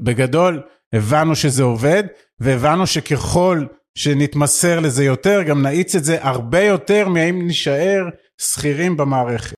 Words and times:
בגדול, 0.00 0.60
הבנו 0.92 1.36
שזה 1.36 1.62
עובד, 1.62 2.04
והבנו 2.40 2.86
שככל 2.86 3.64
שנתמסר 3.94 4.80
לזה 4.80 5.04
יותר, 5.04 5.42
גם 5.42 5.62
נאיץ 5.62 5.94
את 5.94 6.04
זה 6.04 6.16
הרבה 6.20 6.60
יותר 6.60 7.08
מהאם 7.08 7.46
נישאר 7.46 8.04
שכירים 8.38 8.96
במערכת. 8.96 9.54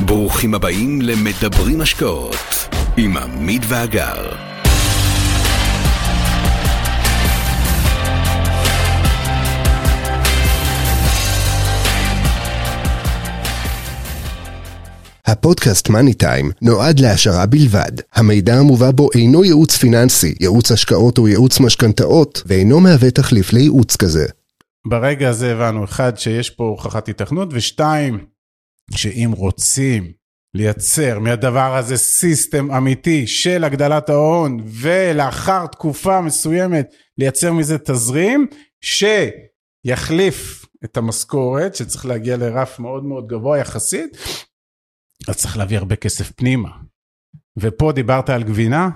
ברוכים 0.00 0.54
הבאים 0.54 1.02
למדברים 1.02 1.80
השקעות 1.80 2.68
עם 2.96 3.16
עמית 3.16 3.62
ואגר. 3.68 4.51
הפודקאסט 15.26 15.88
Money 15.88 16.14
Time 16.14 16.50
נועד 16.62 17.00
להעשרה 17.00 17.46
בלבד. 17.46 17.92
המידע 18.12 18.54
המובא 18.54 18.90
בו 18.90 19.08
אינו 19.14 19.44
ייעוץ 19.44 19.76
פיננסי, 19.76 20.34
ייעוץ 20.40 20.72
השקעות 20.72 21.18
או 21.18 21.28
ייעוץ 21.28 21.60
משכנתאות, 21.60 22.42
ואינו 22.46 22.80
מהווה 22.80 23.10
תחליף 23.10 23.52
לייעוץ 23.52 23.96
כזה. 23.96 24.26
ברגע 24.86 25.28
הזה 25.28 25.52
הבנו, 25.52 25.84
אחד, 25.84 26.18
שיש 26.18 26.50
פה 26.50 26.64
הוכחת 26.64 27.08
היתכנות, 27.08 27.48
ושתיים, 27.52 28.24
שאם 28.90 29.32
רוצים 29.36 30.12
לייצר 30.54 31.18
מהדבר 31.18 31.76
הזה 31.76 31.96
system 31.96 32.70
אמיתי 32.70 33.26
של 33.26 33.64
הגדלת 33.64 34.08
ההון, 34.08 34.60
ולאחר 34.66 35.66
תקופה 35.66 36.20
מסוימת 36.20 36.94
לייצר 37.18 37.52
מזה 37.52 37.78
תזרים, 37.78 38.46
שיחליף 38.80 40.66
את 40.84 40.96
המשכורת, 40.96 41.74
שצריך 41.74 42.06
להגיע 42.06 42.36
לרף 42.36 42.78
מאוד 42.78 43.04
מאוד 43.04 43.26
גבוה 43.26 43.58
יחסית, 43.58 44.16
אז 45.28 45.36
צריך 45.36 45.56
להביא 45.56 45.78
הרבה 45.78 45.96
כסף 45.96 46.30
פנימה. 46.32 46.68
ופה 47.58 47.92
דיברת 47.92 48.30
על 48.30 48.42
גבינה, 48.42 48.88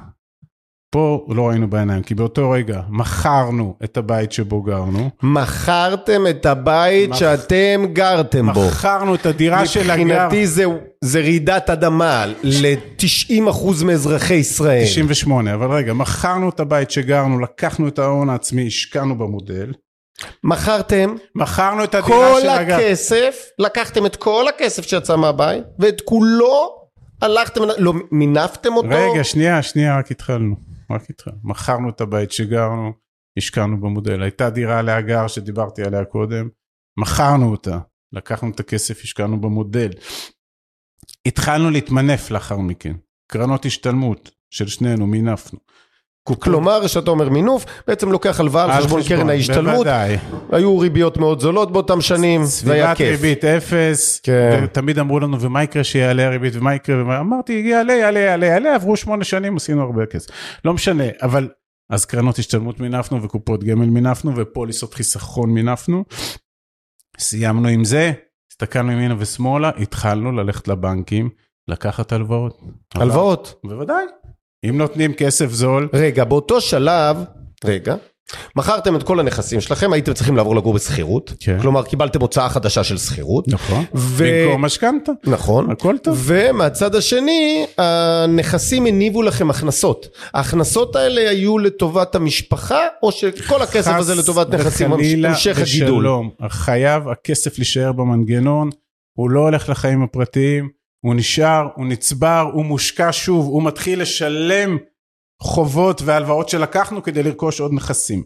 פה 0.91 1.27
לא 1.29 1.49
ראינו 1.49 1.71
בעיניים, 1.71 2.03
כי 2.03 2.15
באותו 2.15 2.51
רגע 2.51 2.81
מכרנו 2.89 3.77
את 3.85 3.97
הבית 3.97 4.33
שבו 4.33 4.63
גרנו. 4.63 5.11
מכרתם 5.23 6.27
את 6.31 6.47
הבית 6.47 7.11
מכ- 7.11 7.17
שאתם 7.17 7.83
גרתם 7.93 8.53
בו. 8.53 8.67
מכרנו 8.69 9.15
את 9.15 9.27
הדירה 9.27 9.67
של 9.67 9.91
הגר. 9.91 10.05
מבחינתי 10.05 10.47
זה, 10.47 10.65
זה 11.05 11.21
רעידת 11.21 11.71
אדמה 11.71 12.25
ל-90% 12.43 13.85
מאזרחי 13.85 14.35
ישראל. 14.35 14.85
98, 14.85 15.55
אבל 15.55 15.71
רגע, 15.77 15.93
מכרנו 15.93 16.49
את 16.49 16.61
הבית 16.61 16.91
שגרנו, 16.91 17.39
לקחנו 17.41 17.89
את 17.89 17.99
ההון 17.99 18.31
העצמי, 18.31 18.67
השקענו 18.67 19.19
במודל. 19.19 19.73
מכרתם 20.45 21.15
מכרנו 21.35 21.85
את 21.85 21.95
הדירה 21.95 22.33
כל 22.35 22.41
של 22.41 22.49
הגר. 22.49 22.75
הכסף, 22.75 23.45
לקחתם 23.59 24.07
את 24.07 24.17
כל 24.17 24.49
הכסף 24.49 24.87
שיצא 24.87 25.17
מהבית, 25.17 25.65
ואת 25.79 26.01
כולו 26.01 26.87
הלכתם, 27.23 27.61
לא, 27.79 27.93
מינפתם 28.11 28.73
אותו. 28.73 28.89
רגע, 28.89 29.25
שנייה, 29.25 29.63
שנייה, 29.63 29.99
רק 29.99 30.11
התחלנו. 30.11 30.57
רק 30.91 31.11
התחלנו. 31.11 31.37
מכרנו 31.45 31.89
את 31.91 32.01
הבית 32.01 32.33
שגרנו, 32.33 32.93
השקענו 33.39 33.81
במודל. 33.81 34.23
הייתה 34.23 34.51
דירה 34.51 34.83
להגר 34.83 35.27
שדיברתי 35.27 35.83
עליה 35.83 36.05
קודם, 36.05 36.49
מכרנו 36.97 37.51
אותה. 37.51 37.79
לקחנו 38.13 38.51
את 38.51 38.61
הכסף, 38.61 39.01
השקענו 39.05 39.41
במודל. 39.41 39.91
התחלנו 41.27 41.71
להתמנף 41.71 42.31
לאחר 42.31 42.59
מכן. 42.59 42.93
קרנות 43.27 43.67
השתלמות 43.67 44.31
של 44.51 44.69
שנינו, 44.69 45.07
מינפנו. 45.07 45.59
כלומר, 46.35 46.81
כשאתה 46.85 47.11
אומר 47.11 47.29
מינוף, 47.29 47.65
בעצם 47.89 48.13
לוקח 48.13 48.41
הלוואה 48.41 48.65
על 48.65 48.83
חשבון 48.83 49.01
קרן 49.09 49.31
ההשתלמות, 49.31 49.75
בוודאי. 49.75 50.17
היו 50.53 50.79
ריביות 50.79 51.17
מאוד 51.17 51.41
זולות 51.41 51.73
באותם 51.73 52.01
שנים, 52.01 52.45
זה 52.45 52.73
היה 52.73 52.85
סביבת 52.85 52.97
כיף. 52.97 53.11
ריבית 53.11 53.45
אפס, 53.45 54.21
כן. 54.23 54.61
ותמיד 54.65 54.99
אמרו 54.99 55.21
לנו 55.21 55.41
ומה 55.41 55.63
יקרה 55.63 55.85
שיעלה 55.85 56.27
הריבית 56.27 56.57
ומה 56.57 56.75
יקרה, 56.75 57.03
ומה... 57.03 57.19
אמרתי 57.21 57.53
יעלה 57.53 57.93
יעלה 57.93 58.21
יעלה 58.21 58.47
יעלה, 58.47 58.75
עברו 58.75 58.97
שמונה 58.97 59.25
שנים 59.25 59.57
עשינו 59.57 59.83
הרבה 59.83 60.07
כסף, 60.07 60.31
לא 60.65 60.75
משנה, 60.75 61.05
אבל 61.23 61.49
אז 61.91 62.05
קרנות 62.05 62.39
השתלמות 62.39 62.81
מינפנו 62.81 63.23
וקופות 63.23 63.65
גמל 63.65 63.87
מינפנו 63.87 64.37
ופוליסות 64.37 64.95
חיסכון 64.95 65.51
מינפנו, 65.51 66.05
סיימנו 67.19 67.69
עם 67.69 67.85
זה, 67.85 68.13
הסתכלנו 68.53 68.93
ימינה 68.93 69.15
ושמאלה, 69.19 69.71
התחלנו 69.79 70.33
ללכת 70.33 70.69
לבנקים, 70.69 71.31
לקחת 71.69 72.13
הלוואות. 72.13 72.61
הלוואות. 72.95 73.61
בוודאי, 73.65 74.05
אם 74.65 74.79
נותנים 74.79 75.15
כסף 75.15 75.51
זול, 75.51 75.89
רגע, 75.93 76.25
באותו 76.25 76.61
שלב, 76.61 77.17
רגע, 77.65 77.95
מכרתם 78.57 78.97
את 78.97 79.03
כל 79.03 79.21
הנכסים 79.21 79.61
שלכם, 79.61 79.93
הייתם 79.93 80.13
צריכים 80.13 80.37
לעבור 80.37 80.57
לגור 80.57 80.75
בשכירות, 80.75 81.33
כן. 81.41 81.59
כלומר 81.61 81.83
קיבלתם 81.83 82.21
הוצאה 82.21 82.49
חדשה 82.49 82.85
של 82.85 82.99
שכירות, 82.99 83.49
נכון, 83.49 83.85
ו- 83.95 84.45
במקום 84.47 84.65
משכנתה, 84.65 85.13
נכון, 85.25 85.71
הכל 85.71 85.97
טוב. 86.03 86.23
ומהצד 86.25 86.95
השני, 86.95 87.67
הנכסים 87.79 88.87
הניבו 88.87 89.23
לכם 89.23 89.51
הכנסות. 89.51 90.09
ההכנסות 90.35 90.97
האלה 90.97 91.31
היו 91.31 91.59
לטובת 91.59 92.15
המשפחה, 92.15 92.81
או 93.03 93.13
שכל 93.13 93.63
הכסף 93.63 93.93
הזה 93.95 94.15
לטובת 94.15 94.51
נכסים, 94.51 94.93
וחלילה 94.93 95.29
המשך 95.29 95.59
הגידול? 95.59 95.99
ושלום. 95.99 96.31
חייב 96.49 97.09
הכסף 97.09 97.59
להישאר 97.59 97.93
במנגנון, 97.93 98.71
הוא 99.13 99.31
לא 99.31 99.41
הולך 99.41 99.69
לחיים 99.69 100.03
הפרטיים, 100.03 100.76
הוא 101.05 101.15
נשאר, 101.15 101.69
הוא 101.75 101.87
נצבר, 101.87 102.51
הוא 102.53 102.65
מושקע 102.65 103.09
שוב, 103.13 103.47
הוא 103.47 103.63
מתחיל 103.63 104.03
לשלם 104.03 104.79
חובות 105.43 106.03
והלוואות 106.05 106.49
שלקחנו 106.49 107.03
כדי 107.03 107.23
לרכוש 107.23 107.61
עוד 107.61 107.73
נכסים, 107.73 108.23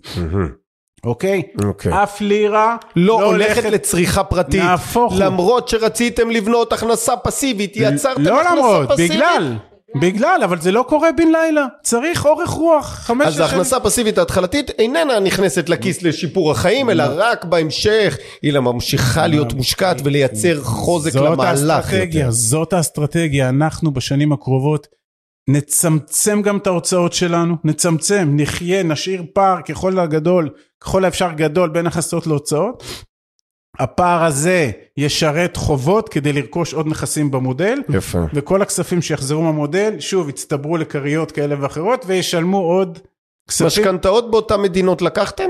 אוקיי? 1.05 1.43
אוקיי. 1.65 2.03
אף 2.03 2.21
לירה 2.21 2.77
לא 2.97 3.25
הולכת 3.25 3.65
לצריכה 3.65 4.25
פרטית, 4.25 4.61
נהפוך 4.63 5.13
הוא. 5.13 5.21
למרות 5.21 5.69
שרציתם 5.69 6.31
לבנות 6.31 6.73
הכנסה 6.73 7.17
פסיבית, 7.17 7.73
יצרתם 7.77 8.23
לא 8.23 8.41
הכנסה 8.41 8.55
למרות, 8.55 8.89
פסיבית. 8.91 9.11
בגלל, 9.11 9.57
בגלל, 9.95 10.41
אבל 10.45 10.61
זה 10.61 10.73
לא 10.73 10.85
קורה 10.89 11.13
בן 11.13 11.29
לילה, 11.33 11.67
צריך 11.83 12.27
אורך 12.27 12.51
רוח, 12.51 12.87
חמש 12.87 13.27
אז 13.27 13.41
ההכנסה 13.41 13.77
הפסיבית 13.77 14.19
ההתחלתית 14.19 14.71
איננה 14.71 15.21
נכנסת 15.21 15.69
לכיס 15.69 16.03
לשיפור 16.03 16.51
החיים, 16.51 16.91
אלא 16.91 17.05
רק 17.17 17.45
בהמשך. 17.45 18.19
היא 18.43 18.59
ממשיכה 18.59 19.27
להיות 19.27 19.53
מושקעת 19.53 19.97
ולייצר 20.05 20.63
חוזק 20.63 21.11
זאת 21.11 21.23
למהלך 21.23 21.71
האסטרטגיה, 21.87 22.21
יותר. 22.21 22.31
זאת 22.31 22.73
האסטרטגיה, 22.73 23.49
אנחנו 23.49 23.91
בשנים 23.91 24.33
הקרובות 24.33 24.87
נצמצם 25.49 26.43
גם 26.43 26.57
את 26.57 26.67
ההוצאות 26.67 27.13
שלנו, 27.13 27.57
נצמצם, 27.65 28.29
נחיה, 28.37 28.83
נשאיר 28.83 29.23
פער 29.35 29.63
ככל 29.63 29.99
הגדול, 29.99 30.51
ככל 30.81 31.05
האפשר 31.05 31.31
גדול 31.37 31.69
בין 31.69 31.87
הכנסות 31.87 32.27
להוצאות. 32.27 32.83
הפער 33.81 34.25
הזה 34.25 34.71
ישרת 34.97 35.57
חובות 35.57 36.09
כדי 36.09 36.33
לרכוש 36.33 36.75
עוד 36.75 36.87
נכסים 36.87 37.31
במודל, 37.31 37.79
יפה. 37.95 38.19
וכל 38.35 38.63
הכספים 38.63 39.03
שיחזרו 39.03 39.43
מהמודל, 39.43 39.95
שוב, 39.99 40.29
יצטברו 40.29 40.77
לכריות 40.77 41.33
כאלה 41.33 41.55
ואחרות, 41.61 42.05
וישלמו 42.09 42.59
עוד 42.59 42.99
כספים. 43.49 43.67
משכנתאות 43.67 44.31
באותן 44.31 44.61
מדינות 44.63 45.03
לקחתם? 45.03 45.45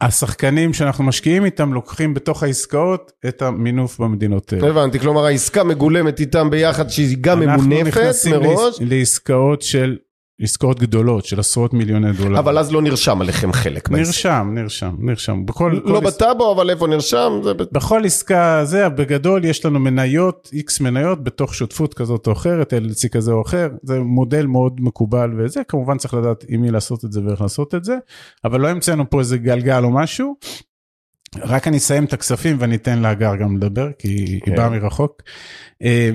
השחקנים 0.00 0.72
שאנחנו 0.74 1.04
משקיעים 1.04 1.44
איתם 1.44 1.72
לוקחים 1.74 2.14
בתוך 2.14 2.42
העסקאות 2.42 3.12
את 3.28 3.42
המינוף 3.42 3.98
במדינות 4.00 4.52
האלה. 4.52 4.68
הבנתי, 4.68 4.98
כלומר 4.98 5.24
העסקה 5.24 5.64
מגולמת 5.64 6.20
איתם 6.20 6.50
ביחד 6.50 6.88
שהיא 6.90 7.16
גם 7.20 7.42
אנחנו 7.42 7.62
ממונפת 7.62 7.86
נכנסים 7.88 8.32
מראש, 8.32 8.80
לעס- 8.80 8.88
לעסקאות 8.90 9.62
של, 9.62 9.96
עסקאות 10.40 10.80
גדולות 10.80 11.24
של 11.24 11.40
עשרות 11.40 11.74
מיליוני 11.74 12.12
דולר. 12.12 12.38
אבל 12.38 12.58
אז 12.58 12.72
לא 12.72 12.82
נרשם 12.82 13.20
עליכם 13.20 13.52
חלק. 13.52 13.90
נרשם, 13.90 14.50
נרשם, 14.54 14.94
נרשם. 14.98 15.46
בכל, 15.46 15.80
לא 15.84 16.00
בטאבו, 16.00 16.52
אבל 16.52 16.70
איפה 16.70 16.86
נרשם? 16.86 17.40
זה 17.44 17.54
בכל 17.54 18.04
עסקה 18.04 18.60
זה, 18.64 18.88
בגדול 18.88 19.44
יש 19.44 19.64
לנו 19.64 19.78
מניות, 19.78 20.50
איקס 20.52 20.80
מניות 20.80 21.24
בתוך 21.24 21.54
שותפות 21.54 21.94
כזאת 21.94 22.26
או 22.26 22.32
אחרת, 22.32 22.72
LLC 22.72 23.08
כזה 23.08 23.32
או 23.32 23.42
אחר, 23.42 23.68
זה 23.82 24.00
מודל 24.00 24.46
מאוד 24.46 24.80
מקובל 24.80 25.30
וזה, 25.38 25.64
כמובן 25.68 25.98
צריך 25.98 26.14
לדעת 26.14 26.44
עם 26.48 26.60
מי 26.60 26.70
לעשות 26.70 27.04
את 27.04 27.12
זה 27.12 27.20
ואיך 27.24 27.40
לעשות 27.40 27.74
את 27.74 27.84
זה, 27.84 27.96
אבל 28.44 28.60
לא 28.60 28.68
המצאנו 28.68 29.10
פה 29.10 29.20
איזה 29.20 29.38
גלגל 29.38 29.84
או 29.84 29.90
משהו. 29.90 30.36
רק 31.36 31.68
אני 31.68 31.76
אסיים 31.76 32.04
את 32.04 32.12
הכספים 32.12 32.56
ואני 32.60 32.76
אתן 32.76 32.98
להגר 32.98 33.36
גם 33.36 33.56
לדבר, 33.56 33.88
כי 33.98 34.08
היא 34.08 34.40
כן. 34.40 34.56
באה 34.56 34.70
מרחוק. 34.70 35.22
אה, 35.82 36.10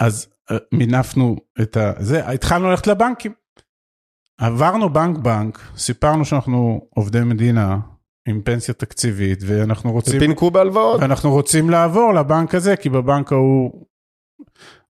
אז 0.00 0.26
אה, 0.50 0.56
מינפנו 0.72 1.36
את 1.60 1.76
ה... 1.76 1.92
זה, 1.98 2.28
התחלנו 2.28 2.70
ללכת 2.70 2.86
לבנקים. 2.86 3.39
עברנו 4.40 4.92
בנק 4.92 5.18
בנק, 5.18 5.58
סיפרנו 5.76 6.24
שאנחנו 6.24 6.80
עובדי 6.94 7.20
מדינה 7.20 7.78
עם 8.28 8.40
פנסיה 8.44 8.74
תקציבית 8.74 9.38
ואנחנו 9.46 9.92
רוצים... 9.92 10.20
פינקו 10.20 10.50
בהלוואות? 10.50 11.00
ואנחנו 11.00 11.30
רוצים 11.30 11.70
לעבור 11.70 12.14
לבנק 12.14 12.54
הזה, 12.54 12.76
כי 12.76 12.88
בבנק 12.88 13.32
ההוא... 13.32 13.86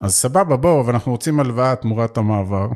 אז 0.00 0.14
סבבה, 0.14 0.56
בואו, 0.56 0.80
אבל 0.80 0.92
אנחנו 0.92 1.12
רוצים 1.12 1.40
הלוואה 1.40 1.76
תמורת 1.76 2.16
המעבר. 2.16 2.68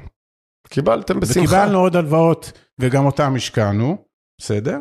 קיבלתם 0.68 1.20
בשמחה. 1.20 1.40
וקיבלנו 1.40 1.78
עוד 1.78 1.96
הלוואות, 1.96 2.52
וגם 2.78 3.06
אותם 3.06 3.34
השקענו, 3.36 3.96
בסדר? 4.40 4.78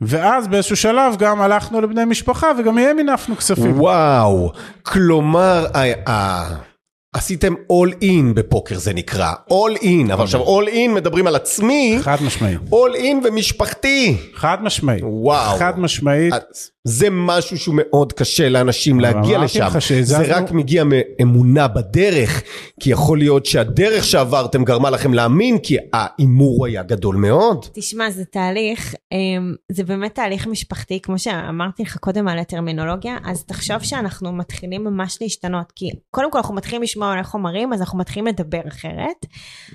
ואז 0.00 0.48
באיזשהו 0.48 0.76
שלב 0.76 1.16
גם 1.18 1.40
הלכנו 1.40 1.80
לבני 1.80 2.04
משפחה, 2.04 2.46
וגם 2.58 2.74
מהם 2.74 2.98
הנפנו 2.98 3.36
כספים. 3.36 3.80
וואו, 3.80 4.52
כלומר, 4.82 5.66
ה- 5.74 6.10
ה- 6.10 6.71
עשיתם 7.12 7.54
all 7.54 8.02
in 8.02 8.34
בפוקר 8.34 8.78
זה 8.78 8.92
נקרא, 8.94 9.32
all 9.50 9.82
in, 9.82 10.12
אבל 10.12 10.24
עכשיו 10.24 10.40
all 10.44 10.68
in 10.68 10.90
מדברים 10.94 11.26
על 11.26 11.36
עצמי, 11.36 11.98
חד 12.02 12.16
משמעית. 12.26 12.58
all 12.70 12.96
in 12.96 13.26
ומשפחתי. 13.26 14.16
חד 14.34 14.62
משמעית. 14.62 15.02
וואו. 15.04 15.58
חד 15.58 15.78
משמעית. 15.78 16.34
זה 16.84 17.08
משהו 17.10 17.58
שהוא 17.58 17.74
מאוד 17.78 18.12
קשה 18.12 18.48
לאנשים 18.48 19.00
להגיע 19.00 19.38
לשם. 19.38 19.68
זה 20.00 20.36
רק 20.36 20.50
מגיע 20.50 20.84
מאמונה 20.84 21.68
בדרך, 21.68 22.42
כי 22.80 22.90
יכול 22.90 23.18
להיות 23.18 23.46
שהדרך 23.46 24.04
שעברתם 24.04 24.64
גרמה 24.64 24.90
לכם 24.90 25.14
להאמין, 25.14 25.58
כי 25.58 25.76
ההימור 25.92 26.66
היה 26.66 26.82
גדול 26.82 27.16
מאוד. 27.16 27.66
תשמע, 27.72 28.10
זה 28.10 28.24
תהליך, 28.24 28.94
אמ, 29.12 29.54
זה 29.72 29.84
באמת 29.84 30.14
תהליך 30.14 30.46
משפחתי, 30.46 31.00
כמו 31.02 31.18
שאמרתי 31.18 31.82
לך 31.82 31.96
קודם 31.96 32.28
על 32.28 32.38
הטרמינולוגיה, 32.38 33.16
אז 33.24 33.44
תחשוב 33.44 33.82
שאנחנו 33.82 34.32
מתחילים 34.32 34.84
ממש 34.84 35.18
להשתנות, 35.20 35.72
כי 35.76 35.90
קודם 36.10 36.30
כל 36.30 36.38
אנחנו 36.38 36.54
מתחילים 36.54 36.82
לשמוע 36.82 37.01
על 37.04 37.22
חומרים, 37.22 37.72
אז 37.72 37.80
אנחנו 37.80 37.98
מתחילים 37.98 38.26
לדבר 38.26 38.60
אחרת, 38.68 39.26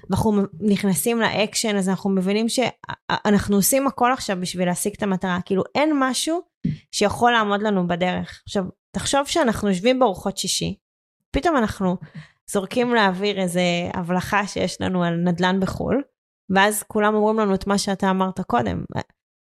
ואנחנו 0.10 0.42
נכנסים 0.60 1.20
לאקשן, 1.22 1.76
אז 1.76 1.90
אנחנו 1.90 2.10
מבינים 2.10 2.50
שאנחנו 2.50 3.56
עושים 3.56 3.88
הכל 3.88 4.12
עכשיו 4.14 4.38
בשביל 4.42 4.68
להשיג 4.68 4.94
את 4.98 5.04
המטרה, 5.04 5.40
כאילו 5.46 5.64
אין 5.76 5.92
משהו 6.00 6.42
שיכול 6.92 7.32
לעמוד 7.32 7.62
לנו 7.62 7.88
בדרך. 7.88 8.42
עכשיו, 8.46 8.64
תחשוב 8.96 9.26
שאנחנו 9.26 9.70
יושבים 9.70 10.00
בארוחות 10.00 10.38
שישי, 10.38 10.76
פתאום 11.32 11.58
אנחנו 11.58 11.98
זורקים 12.52 12.96
לאוויר 12.96 13.42
איזה 13.42 13.62
הבלחה 13.94 14.48
שיש 14.48 14.82
לנו 14.82 15.04
על 15.04 15.16
נדל"ן 15.16 15.60
בחו"ל, 15.60 16.04
ואז 16.56 16.84
כולם 16.84 17.16
אומרים 17.16 17.40
לנו 17.40 17.56
את 17.56 17.68
מה 17.68 17.78
שאתה 17.78 18.10
אמרת 18.10 18.42
קודם. 18.42 18.84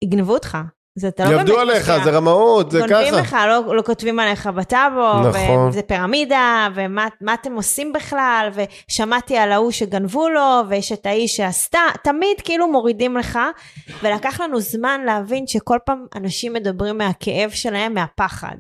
יגנבו 0.04 0.34
אותך. 0.34 0.58
זה 0.96 1.08
אתה 1.08 1.24
לא 1.24 1.30
באמת 1.30 1.40
יעבדו 1.40 1.60
עליך. 1.60 1.92
זה 2.04 2.12
רמאות, 2.12 2.72
זה 2.72 2.80
גונבים 2.80 3.14
ככה. 3.14 3.22
לך, 3.22 3.38
לא, 3.48 3.76
לא 3.76 3.82
כותבים 3.82 4.20
עליך 4.20 4.48
בטאבו, 4.48 5.30
נכון. 5.30 5.70
וזה 5.70 5.82
פירמידה, 5.82 6.68
ומה 6.76 7.08
מה 7.22 7.34
אתם 7.34 7.54
עושים 7.54 7.94
בכלל, 7.94 8.50
ושמעתי 8.54 9.38
על 9.38 9.52
ההוא 9.52 9.72
שגנבו 9.72 10.30
לו, 10.30 10.62
ויש 10.70 10.92
את 10.92 11.06
האיש 11.06 11.38
שעשתה, 11.38 11.80
תמיד 12.04 12.42
כאילו 12.44 12.68
מורידים 12.68 13.18
לך, 13.18 13.40
ולקח 14.04 14.42
לנו 14.42 14.60
זמן 14.60 15.02
להבין 15.06 15.48
שכל 15.48 15.78
פעם 15.86 16.06
אנשים 16.16 16.54
מדברים 16.54 16.98
מהכאב 16.98 17.50
שלהם, 17.50 17.94
מהפחד. 17.94 18.56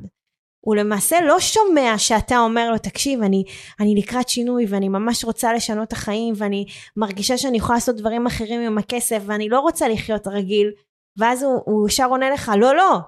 הוא 0.65 0.75
למעשה 0.75 1.21
לא 1.21 1.39
שומע 1.39 1.97
שאתה 1.97 2.39
אומר 2.39 2.71
לו, 2.71 2.77
תקשיב, 2.77 3.21
אני, 3.21 3.43
אני 3.79 3.95
לקראת 3.97 4.29
שינוי 4.29 4.65
ואני 4.69 4.89
ממש 4.89 5.25
רוצה 5.25 5.53
לשנות 5.53 5.87
את 5.87 5.93
החיים 5.93 6.33
ואני 6.37 6.65
מרגישה 6.97 7.37
שאני 7.37 7.57
יכולה 7.57 7.77
לעשות 7.77 7.95
דברים 7.95 8.25
אחרים 8.25 8.61
עם 8.61 8.77
הכסף 8.77 9.21
ואני 9.25 9.49
לא 9.49 9.59
רוצה 9.59 9.87
לחיות 9.87 10.27
רגיל. 10.27 10.71
ואז 11.17 11.43
הוא, 11.43 11.61
הוא 11.65 11.87
ישר 11.87 12.05
עונה 12.05 12.29
לך, 12.29 12.51
לא, 12.57 12.75
לא. 12.75 12.99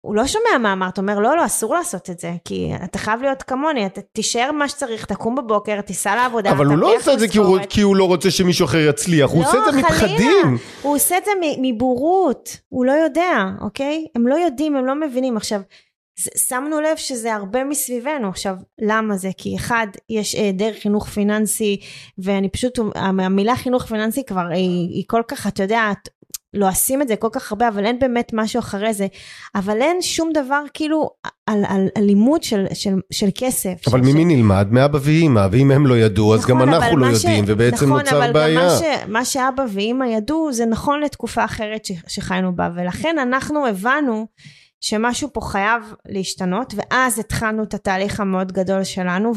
הוא 0.00 0.14
לא 0.14 0.26
שומע 0.26 0.58
מה 0.60 0.72
אמרת, 0.72 0.98
הוא 0.98 1.02
אומר, 1.02 1.18
לא, 1.18 1.36
לא, 1.36 1.46
אסור 1.46 1.74
לעשות 1.74 2.10
את 2.10 2.20
זה, 2.20 2.32
כי 2.44 2.70
אתה 2.84 2.98
חייב 2.98 3.22
להיות 3.22 3.42
כמוני, 3.42 3.86
אתה 3.86 4.00
תישאר 4.00 4.52
מה 4.52 4.68
שצריך, 4.68 5.04
תקום 5.04 5.36
בבוקר, 5.36 5.80
תיסע 5.80 6.16
לעבודה, 6.16 6.50
אבל 6.50 6.66
הוא 6.66 6.76
לא 6.76 6.96
עושה 6.96 7.12
את 7.12 7.18
זה 7.18 7.28
כי 7.28 7.38
הוא-. 7.38 7.58
כי 7.68 7.80
הוא 7.80 7.96
לא 7.96 8.04
רוצה 8.04 8.30
שמישהו 8.30 8.64
אחר 8.64 8.78
יצליח, 8.78 9.30
הוא 9.30 9.42
לא, 9.42 9.48
עושה 9.48 9.58
את 9.58 9.64
זה 9.64 9.82
חלילה. 9.82 9.88
מפחדים. 9.88 10.58
הוא 10.82 10.94
עושה 10.94 11.18
את 11.18 11.24
זה 11.24 11.30
מבורות, 11.62 12.56
הוא 12.68 12.84
לא 12.84 12.92
יודע, 12.92 13.44
אוקיי? 13.60 14.06
הם 14.14 14.26
לא 14.26 14.34
יודעים, 14.34 14.76
הם 14.76 14.86
לא 14.86 14.94
מבינים. 14.94 15.36
עכשיו, 15.36 15.60
שמנו 16.36 16.80
לב 16.80 16.96
שזה 16.96 17.34
הרבה 17.34 17.64
מסביבנו. 17.64 18.28
עכשיו, 18.28 18.54
למה 18.82 19.16
זה? 19.16 19.30
כי 19.36 19.56
אחד, 19.56 19.86
יש 20.08 20.34
היעדר 20.34 20.72
חינוך 20.82 21.08
פיננסי, 21.08 21.80
ואני 22.18 22.48
פשוט, 22.48 22.78
המילה 22.94 23.56
חינוך 23.56 23.84
פיננסי 23.84 24.24
כבר 24.24 24.46
היא, 24.50 24.88
היא 24.88 25.04
כל 25.06 25.22
כך, 25.28 25.46
אתה 25.46 25.62
יודע, 25.62 25.92
לועסים 26.54 27.02
את 27.02 27.08
זה 27.08 27.16
כל 27.16 27.28
כך 27.32 27.52
הרבה, 27.52 27.68
אבל 27.68 27.86
אין 27.86 27.98
באמת 27.98 28.30
משהו 28.32 28.58
אחרי 28.60 28.94
זה. 28.94 29.06
אבל 29.54 29.82
אין 29.82 30.02
שום 30.02 30.30
דבר 30.34 30.62
כאילו 30.74 31.10
על, 31.46 31.64
על, 31.68 31.88
על 31.94 32.04
לימוד 32.04 32.42
של, 32.42 32.64
של, 32.74 32.94
של 33.12 33.28
כסף. 33.34 33.88
אבל 33.88 34.00
ממי 34.00 34.24
נלמד? 34.24 34.66
מאבא 34.70 34.98
ואימא, 35.02 35.46
ואם 35.52 35.70
הם 35.70 35.86
לא 35.86 35.98
ידעו 35.98 36.34
אז 36.34 36.46
גם 36.46 36.56
נכון, 36.56 36.68
אנחנו 36.74 36.92
אבל 36.92 37.08
לא 37.08 37.14
ש- 37.18 37.24
יודעים, 37.24 37.44
ובעצם 37.46 37.86
נכון, 37.86 38.00
נוצר 38.00 38.18
אבל 38.18 38.32
בעיה. 38.32 38.60
גם 38.60 38.66
מה, 38.66 38.70
ש, 38.78 38.82
מה 39.08 39.24
שאבא 39.24 39.64
ואימא 39.72 40.04
ידעו 40.04 40.52
זה 40.52 40.66
נכון 40.66 41.00
לתקופה 41.00 41.44
אחרת 41.44 41.84
ש, 41.84 41.92
שחיינו 42.08 42.56
בה, 42.56 42.68
ולכן 42.76 43.16
אנחנו 43.18 43.66
הבנו 43.66 44.26
שמשהו 44.80 45.28
פה 45.32 45.40
חייב 45.40 45.82
להשתנות, 46.08 46.74
ואז 46.76 47.18
התחלנו 47.18 47.62
את 47.62 47.74
התהליך 47.74 48.20
המאוד 48.20 48.52
גדול 48.52 48.84
שלנו, 48.84 49.32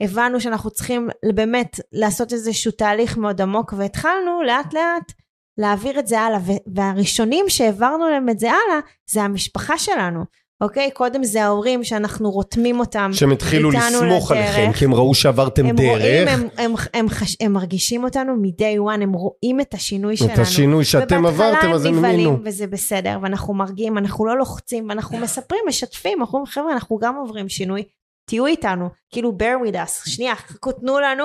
והבנו 0.00 0.40
שאנחנו 0.40 0.70
צריכים 0.70 1.08
באמת 1.34 1.80
לעשות 1.92 2.32
איזשהו 2.32 2.72
תהליך 2.72 3.18
מאוד 3.18 3.40
עמוק, 3.40 3.74
והתחלנו 3.76 4.42
לאט 4.46 4.74
לאט 4.74 5.12
להעביר 5.58 5.98
את 5.98 6.06
זה 6.06 6.20
הלאה, 6.20 6.38
והראשונים 6.74 7.44
שהעברנו 7.48 8.08
להם 8.08 8.28
את 8.28 8.38
זה 8.38 8.50
הלאה, 8.50 8.80
זה 9.10 9.22
המשפחה 9.22 9.78
שלנו. 9.78 10.24
אוקיי? 10.60 10.90
קודם 10.90 11.24
זה 11.24 11.44
ההורים 11.44 11.84
שאנחנו 11.84 12.30
רותמים 12.30 12.80
אותם 12.80 13.10
שהם 13.12 13.32
התחילו 13.32 13.70
לסמוך 13.70 14.30
לדרך. 14.30 14.56
עליכם, 14.56 14.72
כי 14.72 14.84
הם 14.84 14.94
ראו 14.94 15.14
שעברתם 15.14 15.66
הם 15.66 15.76
דרך. 15.76 15.86
רואים, 15.86 16.28
הם, 16.28 16.48
הם, 16.58 16.74
הם, 16.94 17.08
חש, 17.08 17.36
הם 17.40 17.52
מרגישים 17.52 18.04
אותנו 18.04 18.36
מ-day 18.36 18.96
one, 18.96 19.02
הם 19.02 19.12
רואים 19.12 19.60
את 19.60 19.74
השינוי 19.74 20.16
שלנו. 20.16 20.32
את 20.34 20.38
השינוי 20.38 20.84
שאתם 20.84 21.26
עברתם, 21.26 21.72
אז 21.72 21.84
הם 21.84 21.92
ובהתחלה 21.92 22.12
הם. 22.12 22.20
נבהלים 22.20 22.42
וזה 22.44 22.66
בסדר, 22.66 23.18
ואנחנו 23.22 23.54
מרגיעים, 23.54 23.98
אנחנו 23.98 24.26
לא 24.26 24.38
לוחצים, 24.38 24.88
ואנחנו 24.88 25.18
מספרים, 25.18 25.60
משתפים, 25.68 26.20
אנחנו 26.20 26.38
אומרים, 26.38 26.52
חבר'ה, 26.52 26.72
אנחנו 26.72 26.98
גם 26.98 27.16
עוברים 27.16 27.48
שינוי, 27.48 27.82
תהיו 28.28 28.46
איתנו, 28.46 28.88
כאילו 29.12 29.38
bear 29.38 29.68
with 29.68 29.74
us, 29.74 30.10
שנייה, 30.10 30.34
חכו, 30.36 30.72
תנו 30.72 31.00
לנו, 31.00 31.24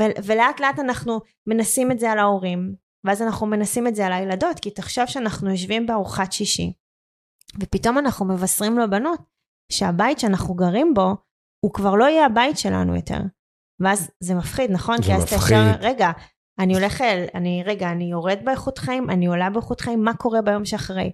ו- 0.00 0.04
ולאט 0.24 0.60
לאט 0.60 0.78
אנחנו 0.78 1.20
מנסים 1.46 1.92
את 1.92 1.98
זה 1.98 2.12
על 2.12 2.18
ההורים, 2.18 2.83
ואז 3.04 3.22
אנחנו 3.22 3.46
מנסים 3.46 3.86
את 3.86 3.94
זה 3.94 4.06
על 4.06 4.12
הילדות, 4.12 4.58
כי 4.60 4.70
תחשוב 4.70 5.06
שאנחנו 5.06 5.50
יושבים 5.50 5.86
בארוחת 5.86 6.32
שישי, 6.32 6.72
ופתאום 7.60 7.98
אנחנו 7.98 8.24
מבשרים 8.24 8.78
לבנות 8.78 9.20
שהבית 9.72 10.18
שאנחנו 10.18 10.54
גרים 10.54 10.94
בו, 10.94 11.16
הוא 11.64 11.72
כבר 11.72 11.94
לא 11.94 12.04
יהיה 12.04 12.26
הבית 12.26 12.58
שלנו 12.58 12.96
יותר. 12.96 13.18
ואז 13.80 14.10
זה 14.20 14.34
מפחיד, 14.34 14.70
נכון? 14.70 14.96
זה 14.96 15.02
כי 15.02 15.14
אז 15.14 15.22
אתה 15.22 15.36
מפחיד. 15.36 15.56
ישר, 15.56 15.80
רגע, 15.80 16.10
אני 16.58 16.74
הולך 16.74 17.00
אל, 17.00 17.24
אני, 17.34 17.62
רגע, 17.66 17.90
אני 17.90 18.04
יורד 18.04 18.38
באיכות 18.44 18.78
חיים, 18.78 19.10
אני 19.10 19.26
עולה 19.26 19.50
באיכות 19.50 19.80
חיים, 19.80 20.04
מה 20.04 20.14
קורה 20.14 20.42
ביום 20.42 20.64
שאחרי? 20.64 21.10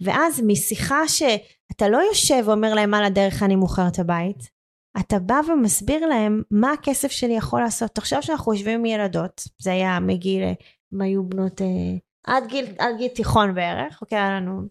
ואז 0.00 0.40
משיחה 0.46 1.08
שאתה 1.08 1.88
לא 1.88 1.98
יושב 1.98 2.42
ואומר 2.46 2.74
להם 2.74 2.94
על 2.94 3.04
הדרך 3.04 3.42
אני 3.42 3.56
מוכר 3.56 3.88
את 3.88 3.98
הבית, 3.98 4.54
אתה 5.00 5.18
בא 5.18 5.40
ומסביר 5.48 6.06
להם 6.06 6.42
מה 6.50 6.72
הכסף 6.72 7.10
שלי 7.10 7.36
יכול 7.36 7.60
לעשות. 7.60 7.90
תחשוב 7.90 8.20
שאנחנו 8.20 8.54
יושבים 8.54 8.80
עם 8.80 8.86
ילדות, 8.86 9.42
זה 9.58 9.72
היה 9.72 10.00
מגיל, 10.00 10.42
היו 11.00 11.24
בנות, 11.28 11.62
אה, 11.62 11.66
עד 12.26 12.46
גיל, 12.46 12.66
עד 12.78 12.96
גיל 12.96 13.08
תיכון 13.08 13.54
בערך, 13.54 13.98
אוקיי, 14.02 14.18
היה 14.18 14.40
לנו, 14.40 14.62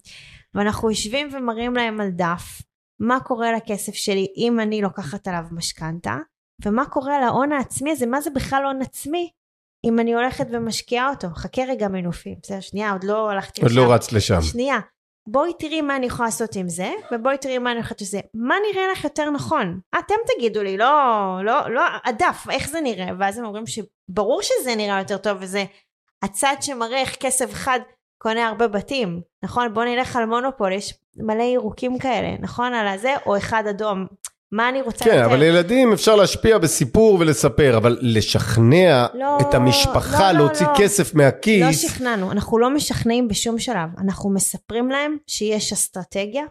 ואנחנו 0.56 0.90
יושבים 0.90 1.30
ומראים 1.34 1.75
להם 1.75 2.02
על 2.02 2.10
דף, 2.10 2.62
מה 3.00 3.20
קורה 3.20 3.52
לכסף 3.52 3.94
שלי 3.94 4.28
אם 4.38 4.60
אני 4.60 4.81
לוקחת 4.81 5.28
עליו 5.28 5.44
משכנתה, 5.52 6.18
ומה 6.66 6.86
קורה 6.86 7.20
להון 7.20 7.52
העצמי 7.52 7.92
הזה, 7.92 8.06
מה 8.06 8.22
זה 8.22 8.30
בכלל 8.30 8.64
הון 8.66 8.81
עצמי, 8.81 9.30
אם 9.86 10.00
אני 10.00 10.14
הולכת 10.14 10.48
ומשקיעה 10.52 11.10
אותו. 11.10 11.28
חכה 11.36 11.62
רגע 11.68 11.88
מנופים, 11.88 12.36
בסדר, 12.44 12.60
שנייה, 12.60 12.92
עוד 12.92 13.04
לא 13.04 13.30
הלכתי 13.30 13.62
עוד 13.62 13.72
לשם. 13.72 13.80
לא 13.80 13.94
רץ 13.94 14.12
לשם. 14.12 14.42
שנייה, 14.42 14.80
בואי 15.28 15.52
תראי 15.60 15.81
מה 15.81 15.96
אני 15.96 16.06
יכולה 16.06 16.28
לעשות 16.28 16.56
עם 16.56 16.69
זה, 16.69 16.92
ובואי 17.12 17.38
תראי 17.38 17.58
מה 17.58 17.72
אני 17.72 17.80
הולכת 17.80 18.02
לעשות 18.02 18.14
עם 18.14 18.22
זה. 18.22 18.28
מה 18.34 18.56
נראה 18.72 18.92
לך 18.92 19.04
יותר 19.04 19.30
נכון? 19.30 19.80
אתם 20.00 20.16
תגידו 20.36 20.64
לי, 20.64 20.78
לא, 20.78 20.96
לא, 21.44 21.69
לא, 21.69 21.81
הדף, 22.06 22.46
איך 22.52 22.69
זה 22.69 22.81
נראה? 22.81 23.08
ואז 23.19 23.38
הם 23.38 23.46
אומרים 23.46 23.64
שברור 23.68 24.42
שזה 24.42 24.76
נראה 24.76 25.00
יותר 25.00 25.18
טוב, 25.18 25.38
וזה 25.42 25.66
הצד 26.23 26.56
שמראה 26.61 27.01
איך 27.01 27.15
כסף 27.19 27.51
אחד 27.51 27.80
קונה 28.18 28.47
הרבה 28.47 28.68
בתים, 28.68 29.21
נכון? 29.44 29.73
בוא 29.73 29.83
נלך 29.83 30.15
על 30.15 30.25
מונופול, 30.25 30.71
יש 30.71 30.94
מלא 31.18 31.44
ירוקים 31.44 31.99
כאלה, 31.99 32.35
נכון? 32.39 32.73
על 32.73 32.87
הזה, 32.87 33.13
או 33.25 33.37
אחד 33.37 33.63
אדום. 33.69 34.06
מה 34.51 34.69
אני 34.69 34.81
רוצה 34.81 35.06
כן, 35.06 35.11
יותר? 35.11 35.25
אבל 35.25 35.39
לילדים 35.39 35.94
אפשר 35.94 36.15
להשפיע 36.15 36.57
בסיפור 36.57 37.18
ולספר, 37.19 37.77
אבל 37.77 37.97
לשכנע 38.01 39.07
לא, 39.13 39.37
את 39.42 39.53
המשפחה, 39.53 40.31
לא, 40.31 40.39
לא, 40.39 40.45
להוציא 40.45 40.68
לא. 40.68 40.73
כסף 40.77 41.15
לא 41.15 41.23
מהכיס. 41.23 41.81
שכנענו, 41.81 42.31
אנחנו 42.31 42.59
לא 42.59 42.69
משכנעים 42.69 43.27
בשום 43.27 43.59
שלב, 43.59 43.89
אנחנו 43.97 44.30
מספרים 44.30 44.89
להם 44.89 45.18
שיש 45.27 45.73
אסטרטגיה, 45.73 46.44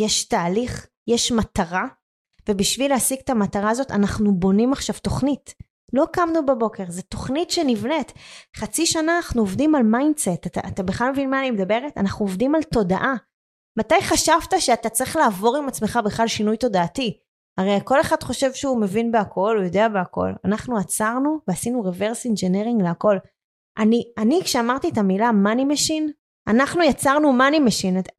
יש 0.00 0.24
תהליך, 0.24 0.86
יש 1.06 1.32
מטרה, 1.32 1.84
ובשביל 2.48 2.90
להשיג 2.90 3.18
את 3.24 3.30
המטרה 3.30 3.70
הזאת 3.70 3.90
אנחנו 3.90 4.34
בונים 4.34 4.72
עכשיו 4.72 4.94
תוכנית. 5.02 5.54
לא 5.92 6.06
קמנו 6.12 6.46
בבוקר, 6.46 6.84
זו 6.88 7.02
תוכנית 7.02 7.50
שנבנית. 7.50 8.12
חצי 8.56 8.86
שנה 8.86 9.16
אנחנו 9.16 9.42
עובדים 9.42 9.74
על 9.74 9.82
mindset, 9.82 10.46
אתה, 10.46 10.60
אתה 10.68 10.82
בכלל 10.82 11.10
מבין 11.10 11.30
מה 11.30 11.40
אני 11.40 11.50
מדברת? 11.50 11.98
אנחנו 11.98 12.26
עובדים 12.26 12.54
על 12.54 12.62
תודעה. 12.62 13.14
מתי 13.78 14.02
חשבת 14.02 14.54
שאתה 14.58 14.88
צריך 14.88 15.16
לעבור 15.16 15.56
עם 15.56 15.68
עצמך 15.68 15.98
בכלל 16.04 16.26
שינוי 16.26 16.56
תודעתי? 16.56 17.18
הרי 17.58 17.78
כל 17.84 18.00
אחד 18.00 18.22
חושב 18.22 18.52
שהוא 18.52 18.80
מבין 18.80 19.12
בהכל, 19.12 19.56
הוא 19.56 19.64
יודע 19.64 19.88
בהכל. 19.88 20.32
אנחנו 20.44 20.78
עצרנו 20.78 21.38
ועשינו 21.48 21.82
reverse 21.82 22.26
engineering 22.26 22.82
להכל. 22.82 23.16
אני, 23.78 24.04
אני 24.18 24.40
כשאמרתי 24.44 24.88
את 24.88 24.98
המילה 24.98 25.30
money 25.44 25.72
machine, 25.72 26.10
אנחנו 26.48 26.82
יצרנו 26.82 27.32
money 27.38 27.68
machine. 27.68 28.12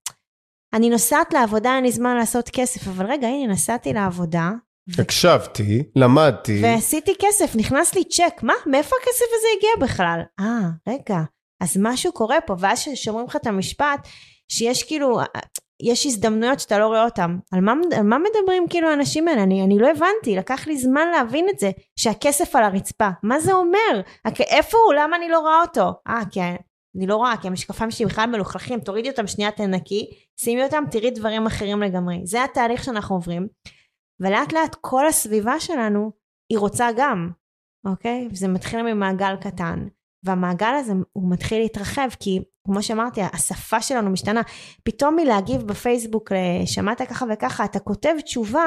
אני 0.74 0.90
נוסעת 0.90 1.34
לעבודה, 1.34 1.76
אין 1.76 1.84
לי 1.84 1.92
זמן 1.92 2.16
לעשות 2.16 2.50
כסף, 2.50 2.88
אבל 2.88 3.06
רגע, 3.06 3.28
הנה, 3.28 3.54
נסעתי 3.54 3.94
לעבודה, 3.94 4.52
הקשבתי, 5.00 5.84
למדתי. 5.96 6.62
ועשיתי 6.64 7.14
כסף, 7.20 7.56
נכנס 7.56 7.96
לי 7.96 8.04
צ'ק, 8.04 8.44
מה? 8.44 8.54
מאיפה 8.66 8.96
הכסף 9.02 9.26
הזה 9.38 9.48
הגיע 9.58 9.88
בכלל? 9.88 10.20
אה, 10.40 10.70
רגע, 10.88 11.20
אז 11.62 11.78
משהו 11.82 12.12
קורה 12.12 12.42
פה, 12.42 12.56
ואז 12.60 12.88
כשאומרים 12.94 13.28
לך 13.28 13.36
את 13.36 13.48
המשפט, 13.48 14.08
שיש 14.50 14.84
כאילו, 14.84 15.20
יש 15.82 16.06
הזדמנויות 16.06 16.60
שאתה 16.60 16.80
לא 16.80 16.88
רואה 16.88 17.06
אותן. 17.06 17.38
על 17.52 17.60
על 17.96 18.04
מה 18.04 18.18
מדברים 18.18 18.68
כאילו 18.70 18.90
האנשים 18.90 19.28
האלה? 19.28 19.44
אני, 19.44 19.64
אני 19.64 19.80
לא 19.80 19.88
הבנתי, 19.92 20.36
לקח 20.36 20.68
לי 20.68 20.78
זמן 20.78 21.08
להבין 21.08 21.50
את 21.50 21.60
זה, 21.60 21.72
שהכסף 21.96 22.56
על 22.56 22.64
הרצפה. 22.64 23.10
מה 23.24 23.40
זה 23.40 23.54
אומר? 23.54 24.02
איפה 24.40 24.78
הוא? 24.78 24.94
למה 24.94 25.16
אני 25.16 25.30
לא 25.30 25.40
רואה 25.40 25.62
אותו? 25.62 25.92
אה, 26.08 26.22
כי 26.32 26.40
אני 26.98 27.08
לא 27.08 27.16
רואה, 27.16 27.38
כי 27.42 27.48
המשקפיים 27.48 27.92
שלי 27.92 28.06
בכלל 28.06 28.26
מלוכלכים, 28.26 28.80
תורידי 28.80 29.10
אותם 29.10 29.28
שנייה 29.28 29.52
תנקי, 29.52 30.10
שימי 30.40 30.64
אותם, 30.64 30.84
תראי 30.92 31.12
דברים 31.12 31.46
אחרים 31.46 31.82
לגמרי. 31.82 32.22
זה 32.24 32.44
התהליך 32.44 32.84
שאנחנו 32.84 33.16
עוברים. 33.16 33.48
ולאט 34.24 34.54
לאט 34.54 34.76
כל 34.82 35.08
הסביבה 35.08 35.60
שלנו, 35.60 36.12
היא 36.52 36.60
רוצה 36.60 36.88
גם, 36.98 37.32
אוקיי? 37.86 38.28
זה 38.32 38.48
מתחיל 38.48 38.82
ממעגל 38.82 39.36
קטן. 39.36 39.88
והמעגל 40.24 40.74
הזה 40.80 40.94
הוא 41.14 41.32
מתחיל 41.32 41.60
להתרחב 41.62 42.08
כי 42.20 42.40
כמו 42.66 42.84
שאמרתי 42.84 43.22
השפה 43.22 43.82
שלנו 43.82 44.10
משתנה 44.10 44.42
פתאום 44.84 45.16
מלהגיב 45.16 45.62
בפייסבוק 45.62 46.32
שמעת 46.66 47.02
ככה 47.02 47.26
וככה 47.34 47.66
אתה 47.66 47.80
כותב 47.80 48.14
תשובה 48.26 48.66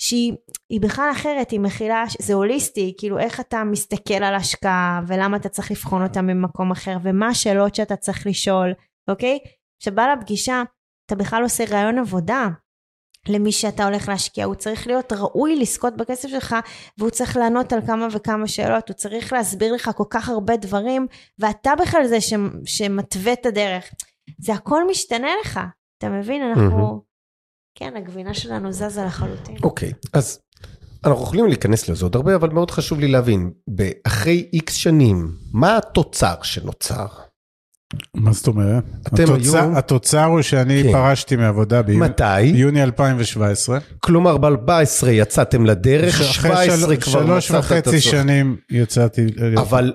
שהיא 0.00 0.80
בכלל 0.80 1.08
אחרת 1.12 1.50
היא 1.50 1.60
מכילה 1.60 2.04
זה 2.18 2.34
הוליסטי 2.34 2.94
כאילו 2.98 3.18
איך 3.18 3.40
אתה 3.40 3.64
מסתכל 3.64 4.14
על 4.14 4.34
השקעה 4.34 5.00
ולמה 5.06 5.36
אתה 5.36 5.48
צריך 5.48 5.70
לבחון 5.70 6.02
אותה 6.02 6.22
ממקום 6.22 6.70
אחר 6.70 6.96
ומה 7.02 7.28
השאלות 7.28 7.74
שאתה 7.74 7.96
צריך 7.96 8.26
לשאול 8.26 8.72
אוקיי 9.10 9.38
כשבא 9.80 10.06
לפגישה 10.06 10.62
אתה 11.06 11.14
בכלל 11.14 11.42
עושה 11.42 11.64
רעיון 11.70 11.98
עבודה 11.98 12.48
למי 13.28 13.52
שאתה 13.52 13.84
הולך 13.84 14.08
להשקיע, 14.08 14.44
הוא 14.44 14.54
צריך 14.54 14.86
להיות 14.86 15.12
ראוי 15.12 15.56
לזכות 15.56 15.96
בכסף 15.96 16.28
שלך 16.28 16.56
והוא 16.98 17.10
צריך 17.10 17.36
לענות 17.36 17.72
על 17.72 17.86
כמה 17.86 18.08
וכמה 18.12 18.48
שאלות, 18.48 18.88
הוא 18.88 18.94
צריך 18.94 19.32
להסביר 19.32 19.74
לך 19.74 19.90
כל 19.96 20.04
כך 20.10 20.28
הרבה 20.28 20.56
דברים 20.56 21.06
ואתה 21.38 21.70
בכלל 21.82 22.06
זה 22.06 22.20
ש, 22.20 22.32
שמתווה 22.64 23.32
את 23.32 23.46
הדרך. 23.46 23.84
זה 24.38 24.54
הכל 24.54 24.88
משתנה 24.90 25.28
לך, 25.44 25.60
אתה 25.98 26.08
מבין? 26.08 26.42
אנחנו, 26.42 27.02
כן, 27.74 27.96
הגבינה 27.96 28.34
שלנו 28.34 28.72
זזה 28.72 29.04
לחלוטין. 29.04 29.56
אוקיי, 29.62 29.90
okay, 29.90 30.08
אז 30.12 30.40
אנחנו 31.04 31.22
יכולים 31.22 31.46
להיכנס 31.46 31.88
לזה 31.88 32.04
עוד 32.04 32.16
הרבה, 32.16 32.34
אבל 32.34 32.48
מאוד 32.48 32.70
חשוב 32.70 33.00
לי 33.00 33.08
להבין, 33.08 33.52
אחרי 34.06 34.50
איקס 34.52 34.74
שנים, 34.74 35.36
מה 35.52 35.76
התוצר 35.76 36.42
שנוצר? 36.42 37.06
מה 38.14 38.32
זאת 38.32 38.46
אומרת? 38.46 38.84
אתם 39.06 39.22
התוצר, 39.22 39.58
היו- 39.62 39.78
התוצר 39.78 40.24
הוא 40.24 40.42
שאני 40.42 40.82
כן. 40.82 40.92
פרשתי 40.92 41.36
מעבודה 41.36 41.82
ביוני 41.82 42.00
מתי? 42.06 42.40
יוני 42.42 42.82
2017. 42.82 43.78
כלומר 44.00 44.36
ב-14 44.36 44.70
יצאתם 45.08 45.66
לדרך, 45.66 46.14
אחרי 46.20 46.26
17 46.66 46.76
של- 46.94 47.00
כבר 47.00 47.12
שלוש 47.12 47.50
מצאת 47.50 47.64
את 47.64 47.86
וחצי 47.86 47.96
עצמך. 47.96 48.10
שנים 48.10 48.56
יצאתי. 48.70 49.26
אבל 49.56 49.92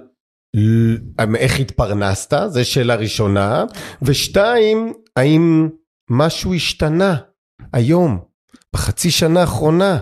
ל- 0.56 0.96
איך 1.36 1.60
התפרנסת? 1.60 2.34
זו 2.48 2.65
שאלה 2.65 2.96
ראשונה. 2.96 3.63
ושתיים, 4.01 4.94
האם 5.15 5.70
משהו 6.10 6.53
השתנה 6.53 7.15
היום, 7.74 8.20
בחצי 8.75 9.12
שנה 9.12 9.41
האחרונה, 9.41 9.98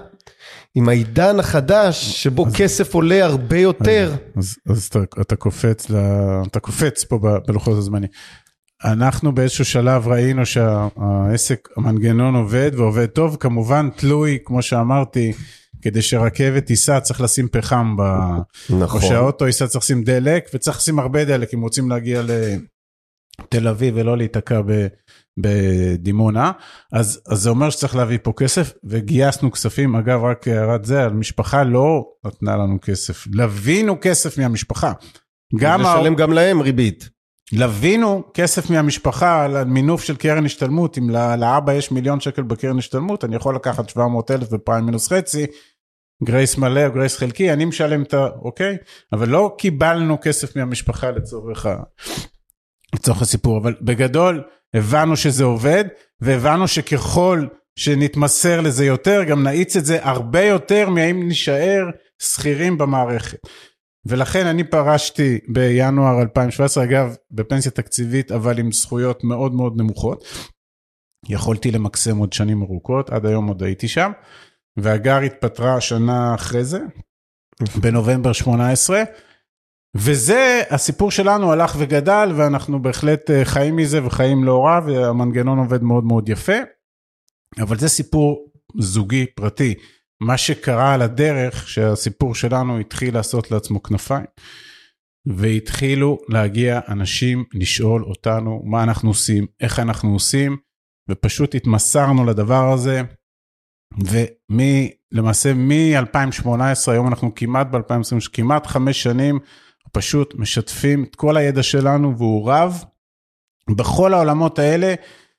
עם 0.77 0.89
העידן 0.89 1.39
החדש, 1.39 2.23
שבו 2.23 2.45
כסף 2.57 2.93
עולה 2.93 3.25
הרבה 3.25 3.57
יותר? 3.57 4.15
אז, 4.35 4.55
אז 4.69 4.85
אתה, 4.85 4.99
אתה 5.21 5.35
קופץ, 5.35 5.89
ל, 5.89 5.95
אתה 6.47 6.59
קופץ 6.59 7.03
פה 7.03 7.17
ב- 7.17 7.37
בלוחות 7.47 7.77
הזמנים. 7.77 8.09
אנחנו 8.85 9.35
באיזשהו 9.35 9.65
שלב 9.65 10.07
ראינו 10.07 10.45
שהעסק, 10.45 11.67
המנגנון 11.77 12.35
עובד 12.35 12.71
ועובד 12.75 13.05
טוב, 13.05 13.37
כמובן 13.39 13.89
תלוי, 13.95 14.37
כמו 14.45 14.61
שאמרתי, 14.61 15.33
כדי 15.81 16.01
שרכבת 16.01 16.65
תיסע 16.65 16.99
צריך 16.99 17.21
לשים 17.21 17.47
פחם, 17.51 17.95
ב... 17.97 18.01
נכון. 18.69 19.01
או 19.01 19.07
שהאוטו 19.07 19.45
ייסע 19.47 19.67
צריך 19.67 19.83
לשים 19.83 20.03
דלק, 20.03 20.49
וצריך 20.53 20.77
לשים 20.77 20.99
הרבה 20.99 21.25
דלק 21.25 21.53
אם 21.53 21.61
רוצים 21.61 21.89
להגיע 21.89 22.21
לתל 23.41 23.67
אביב 23.67 23.93
ולא 23.97 24.17
להיתקע 24.17 24.61
ב... 24.65 24.87
בדימונה, 25.37 26.51
אז, 26.93 27.21
אז 27.27 27.39
זה 27.39 27.49
אומר 27.49 27.69
שצריך 27.69 27.95
להביא 27.95 28.17
פה 28.23 28.33
כסף, 28.37 28.73
וגייסנו 28.83 29.51
כספים, 29.51 29.95
אגב 29.95 30.23
רק 30.23 30.47
הערת 30.47 30.85
זה, 30.85 31.03
המשפחה 31.03 31.63
לא 31.63 32.05
נתנה 32.25 32.57
לנו 32.57 32.77
כסף, 32.81 33.27
לווינו 33.31 33.97
כסף 34.01 34.37
מהמשפחה. 34.37 34.91
גם 35.55 35.85
ה- 35.85 35.99
לשלם 35.99 36.15
גם 36.15 36.33
להם 36.33 36.61
ריבית. 36.61 37.09
לווינו 37.53 38.23
כסף 38.33 38.69
מהמשפחה 38.69 39.43
על 39.43 39.57
המינוף 39.57 40.03
של 40.03 40.15
קרן 40.15 40.45
השתלמות, 40.45 40.97
אם 40.97 41.09
לאבא 41.39 41.73
יש 41.73 41.91
מיליון 41.91 42.19
שקל 42.19 42.41
בקרן 42.41 42.77
השתלמות, 42.77 43.23
אני 43.23 43.35
יכול 43.35 43.55
לקחת 43.55 43.89
700 43.89 44.31
אלף 44.31 44.49
בפריים 44.49 44.85
מינוס 44.85 45.07
חצי, 45.13 45.45
גרייס 46.23 46.57
מלא 46.57 46.85
או 46.85 46.91
גרייס 46.91 47.17
חלקי, 47.17 47.53
אני 47.53 47.65
משלם 47.65 48.03
את 48.03 48.13
ה... 48.13 48.27
אוקיי? 48.41 48.77
אבל 49.13 49.29
לא 49.29 49.55
קיבלנו 49.57 50.17
כסף 50.21 50.55
מהמשפחה 50.55 51.11
לצורך, 51.11 51.65
ה... 51.65 51.75
לצורך 52.95 53.21
הסיפור, 53.21 53.57
אבל 53.57 53.75
בגדול 53.81 54.43
הבנו 54.73 55.17
שזה 55.17 55.43
עובד, 55.43 55.83
והבנו 56.21 56.67
שככל 56.67 57.45
שנתמסר 57.79 58.61
לזה 58.61 58.85
יותר, 58.85 59.23
גם 59.23 59.43
נאיץ 59.43 59.75
את 59.75 59.85
זה 59.85 60.05
הרבה 60.05 60.43
יותר 60.43 60.89
מהאם 60.89 61.27
נישאר 61.27 61.85
שכירים 62.19 62.77
במערכת. 62.77 63.39
ולכן 64.05 64.45
אני 64.45 64.63
פרשתי 64.63 65.39
בינואר 65.47 66.21
2017, 66.21 66.83
אגב, 66.83 67.15
בפנסיה 67.31 67.71
תקציבית, 67.71 68.31
אבל 68.31 68.59
עם 68.59 68.71
זכויות 68.71 69.23
מאוד 69.23 69.53
מאוד 69.53 69.77
נמוכות. 69.77 70.23
יכולתי 71.29 71.71
למקסם 71.71 72.17
עוד 72.17 72.33
שנים 72.33 72.61
ארוכות, 72.61 73.09
עד 73.09 73.25
היום 73.25 73.47
עוד 73.47 73.63
הייתי 73.63 73.87
שם. 73.87 74.11
והגר 74.77 75.17
התפטרה 75.17 75.81
שנה 75.81 76.35
אחרי 76.35 76.63
זה, 76.63 76.79
בנובמבר 77.81 78.33
18. 78.33 79.03
וזה, 79.95 80.61
הסיפור 80.69 81.11
שלנו 81.11 81.51
הלך 81.51 81.75
וגדל, 81.79 82.31
ואנחנו 82.35 82.81
בהחלט 82.81 83.31
אה, 83.31 83.45
חיים 83.45 83.75
מזה 83.75 84.05
וחיים 84.05 84.43
לא 84.43 84.65
רע, 84.65 84.79
והמנגנון 84.85 85.57
עובד 85.57 85.83
מאוד 85.83 86.03
מאוד 86.03 86.29
יפה. 86.29 86.57
אבל 87.61 87.77
זה 87.77 87.89
סיפור 87.89 88.51
זוגי, 88.77 89.25
פרטי. 89.25 89.73
מה 90.21 90.37
שקרה 90.37 90.93
על 90.93 91.01
הדרך, 91.01 91.69
שהסיפור 91.69 92.35
שלנו 92.35 92.79
התחיל 92.79 93.13
לעשות 93.13 93.51
לעצמו 93.51 93.83
כנפיים, 93.83 94.25
והתחילו 95.25 96.17
להגיע 96.29 96.79
אנשים 96.87 97.43
לשאול 97.53 98.03
אותנו 98.03 98.61
מה 98.65 98.83
אנחנו 98.83 99.09
עושים, 99.09 99.45
איך 99.59 99.79
אנחנו 99.79 100.13
עושים, 100.13 100.57
ופשוט 101.09 101.55
התמסרנו 101.55 102.25
לדבר 102.25 102.73
הזה, 102.73 103.01
ולמעשה 104.05 105.53
מ-2018, 105.53 106.91
היום 106.91 107.07
אנחנו 107.07 107.35
כמעט 107.35 107.67
ב-2020, 107.67 108.29
כמעט 108.33 108.67
חמש 108.67 109.03
שנים, 109.03 109.39
פשוט 109.97 110.33
משתפים 110.37 111.03
את 111.03 111.15
כל 111.15 111.37
הידע 111.37 111.63
שלנו, 111.63 112.17
והוא 112.17 112.51
רב 112.51 112.83
בכל 113.69 114.13
העולמות 114.13 114.59
האלה. 114.59 114.93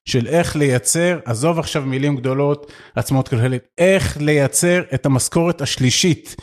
של 0.04 0.26
איך 0.26 0.56
לייצר, 0.56 1.18
עזוב 1.24 1.58
עכשיו 1.58 1.82
מילים 1.82 2.16
גדולות, 2.16 2.72
עצמאות 2.94 3.28
כלכלית, 3.28 3.62
איך 3.78 4.16
לייצר 4.20 4.82
את 4.94 5.06
המשכורת 5.06 5.60
השלישית 5.60 6.36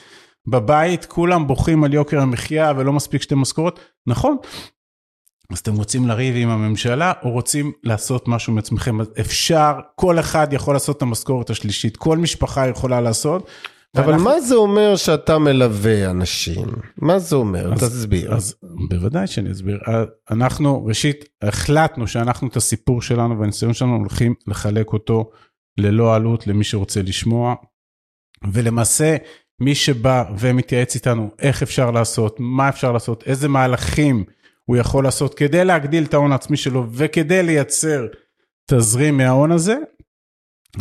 בבית, 0.47 1.05
כולם 1.05 1.47
בוכים 1.47 1.83
על 1.83 1.93
יוקר 1.93 2.19
המחיה 2.19 2.73
ולא 2.77 2.93
מספיק 2.93 3.21
שתי 3.21 3.35
משכורות, 3.35 3.79
נכון. 4.07 4.37
אז 5.51 5.59
אתם 5.59 5.75
רוצים 5.75 6.07
לריב 6.07 6.35
עם 6.35 6.49
הממשלה 6.49 7.13
או 7.23 7.31
רוצים 7.31 7.71
לעשות 7.83 8.27
משהו 8.27 8.53
מעצמכם, 8.53 8.97
אפשר, 9.19 9.73
כל 9.95 10.19
אחד 10.19 10.53
יכול 10.53 10.75
לעשות 10.75 10.97
את 10.97 11.01
המשכורת 11.01 11.49
השלישית, 11.49 11.97
כל 11.97 12.17
משפחה 12.17 12.67
יכולה 12.67 13.01
לעשות. 13.01 13.49
אבל 13.95 14.07
ואנחנו- 14.07 14.25
מה 14.29 14.41
זה 14.41 14.55
אומר 14.55 14.95
שאתה 14.95 15.37
מלווה 15.39 16.11
אנשים? 16.11 16.65
מה 16.97 17.19
זה 17.19 17.35
אומר? 17.35 17.73
אז- 17.73 17.79
תסביר. 17.79 18.33
אז 18.35 18.55
בוודאי 18.89 19.27
שאני 19.27 19.51
אסביר. 19.51 19.79
אנחנו 20.31 20.85
ראשית 20.85 21.25
החלטנו 21.41 22.07
שאנחנו 22.07 22.47
את 22.47 22.55
הסיפור 22.55 23.01
שלנו 23.01 23.39
והניסיון 23.39 23.73
שלנו 23.73 23.95
הולכים 23.95 24.33
לחלק 24.47 24.93
אותו 24.93 25.29
ללא 25.77 26.15
עלות 26.15 26.47
למי 26.47 26.63
שרוצה 26.63 27.01
לשמוע. 27.01 27.55
ולמעשה 28.51 29.15
מי 29.61 29.75
שבא 29.75 30.23
ומתייעץ 30.39 30.95
איתנו 30.95 31.29
איך 31.39 31.63
אפשר 31.63 31.91
לעשות, 31.91 32.35
מה 32.39 32.69
אפשר 32.69 32.91
לעשות, 32.91 33.23
איזה 33.23 33.47
מהלכים 33.47 34.23
הוא 34.65 34.77
יכול 34.77 35.03
לעשות 35.03 35.33
כדי 35.33 35.65
להגדיל 35.65 36.03
את 36.03 36.13
ההון 36.13 36.31
העצמי 36.31 36.57
שלו 36.57 36.87
וכדי 36.91 37.43
לייצר 37.43 38.05
תזרים 38.71 39.17
מההון 39.17 39.51
הזה. 39.51 39.77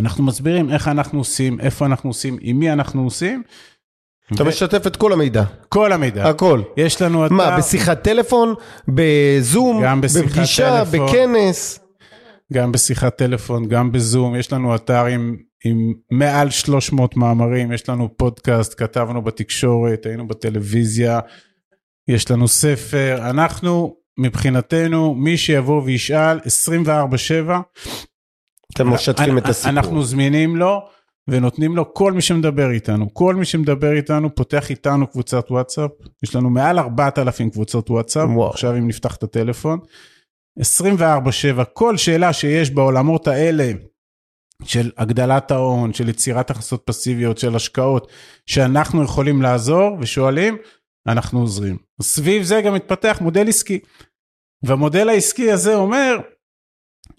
אנחנו 0.00 0.24
מסבירים 0.24 0.70
איך 0.70 0.88
אנחנו 0.88 1.18
עושים, 1.18 1.60
איפה 1.60 1.86
אנחנו 1.86 2.10
עושים, 2.10 2.38
עם 2.40 2.58
מי 2.58 2.72
אנחנו 2.72 3.04
עושים. 3.04 3.42
אתה 4.32 4.44
משתף 4.44 4.86
את 4.86 4.96
כל 4.96 5.12
המידע, 5.12 5.44
כל 5.68 5.92
המידע. 5.92 6.28
הכל. 6.28 6.62
יש 6.76 7.02
לנו 7.02 7.26
אתר. 7.26 7.34
מה, 7.34 7.56
בשיחת 7.58 8.02
טלפון? 8.02 8.54
בזום? 8.88 9.82
גם 9.84 10.00
בשיחת 10.00 10.24
בפגישה? 10.24 10.84
טלפון. 10.84 11.06
בכנס? 11.06 11.80
גם 12.52 12.72
בשיחת 12.72 13.16
טלפון, 13.16 13.68
גם 13.68 13.92
בזום, 13.92 14.36
יש 14.36 14.52
לנו 14.52 14.74
אתר 14.74 15.04
עם, 15.04 15.36
עם 15.64 15.92
מעל 16.10 16.50
300 16.50 17.16
מאמרים, 17.16 17.72
יש 17.72 17.88
לנו 17.88 18.16
פודקאסט, 18.16 18.74
כתבנו 18.78 19.22
בתקשורת, 19.22 20.06
היינו 20.06 20.28
בטלוויזיה, 20.28 21.20
יש 22.08 22.30
לנו 22.30 22.48
ספר, 22.48 23.30
אנחנו 23.30 23.96
מבחינתנו, 24.18 25.14
מי 25.14 25.36
שיבוא 25.36 25.82
וישאל 25.82 26.38
24/7, 26.38 27.60
אתם 28.74 28.88
משתפים 28.88 29.38
את 29.38 29.48
הסיפור. 29.48 29.70
אנחנו 29.70 30.02
זמינים 30.02 30.56
לו 30.56 30.88
ונותנים 31.28 31.76
לו 31.76 31.94
כל 31.94 32.12
מי 32.12 32.22
שמדבר 32.22 32.70
איתנו, 32.70 33.14
כל 33.14 33.34
מי 33.34 33.44
שמדבר 33.44 33.92
איתנו 33.92 34.34
פותח 34.34 34.70
איתנו 34.70 35.06
קבוצת 35.06 35.50
וואטסאפ, 35.50 35.90
יש 36.22 36.36
לנו 36.36 36.50
מעל 36.50 36.78
4,000 36.78 37.50
קבוצות 37.50 37.90
וואטסאפ, 37.90 38.28
וואו. 38.28 38.50
עכשיו 38.50 38.76
אם 38.76 38.88
נפתח 38.88 39.16
את 39.16 39.22
הטלפון, 39.22 39.78
24/7, 40.60 41.64
כל 41.72 41.96
שאלה 41.96 42.32
שיש 42.32 42.70
בעולמות 42.70 43.28
האלה 43.28 43.72
של 44.64 44.90
הגדלת 44.96 45.50
ההון, 45.50 45.92
של 45.92 46.08
יצירת 46.08 46.50
הכנסות 46.50 46.82
פסיביות, 46.86 47.38
של 47.38 47.56
השקעות, 47.56 48.12
שאנחנו 48.46 49.02
יכולים 49.02 49.42
לעזור 49.42 49.96
ושואלים, 50.00 50.56
אנחנו 51.06 51.40
עוזרים. 51.40 51.76
סביב 52.02 52.42
זה 52.42 52.60
גם 52.60 52.74
מתפתח 52.74 53.18
מודל 53.20 53.48
עסקי. 53.48 53.78
והמודל 54.62 55.08
העסקי 55.08 55.52
הזה 55.52 55.74
אומר 55.74 56.18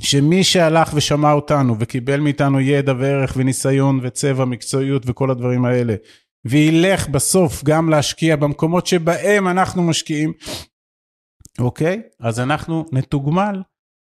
שמי 0.02 0.44
שהלך 0.44 0.92
ושמע 0.94 1.32
אותנו 1.32 1.76
וקיבל 1.80 2.20
מאיתנו 2.20 2.60
ידע 2.60 2.94
וערך 3.00 3.34
וניסיון 3.38 4.00
וצבע, 4.04 4.46
מקצועיות 4.46 5.04
וכל 5.06 5.32
הדברים 5.32 5.66
האלה, 5.66 5.96
וילך 6.46 7.08
בסוף 7.10 7.64
גם 7.64 7.90
להשקיע 7.90 8.36
במקומות 8.36 8.88
שבהם 8.88 9.48
אנחנו 9.48 9.84
משקיעים, 9.84 10.34
אוקיי? 11.60 12.02
אז 12.20 12.40
אנחנו 12.40 12.86
נתוגמל 12.92 13.62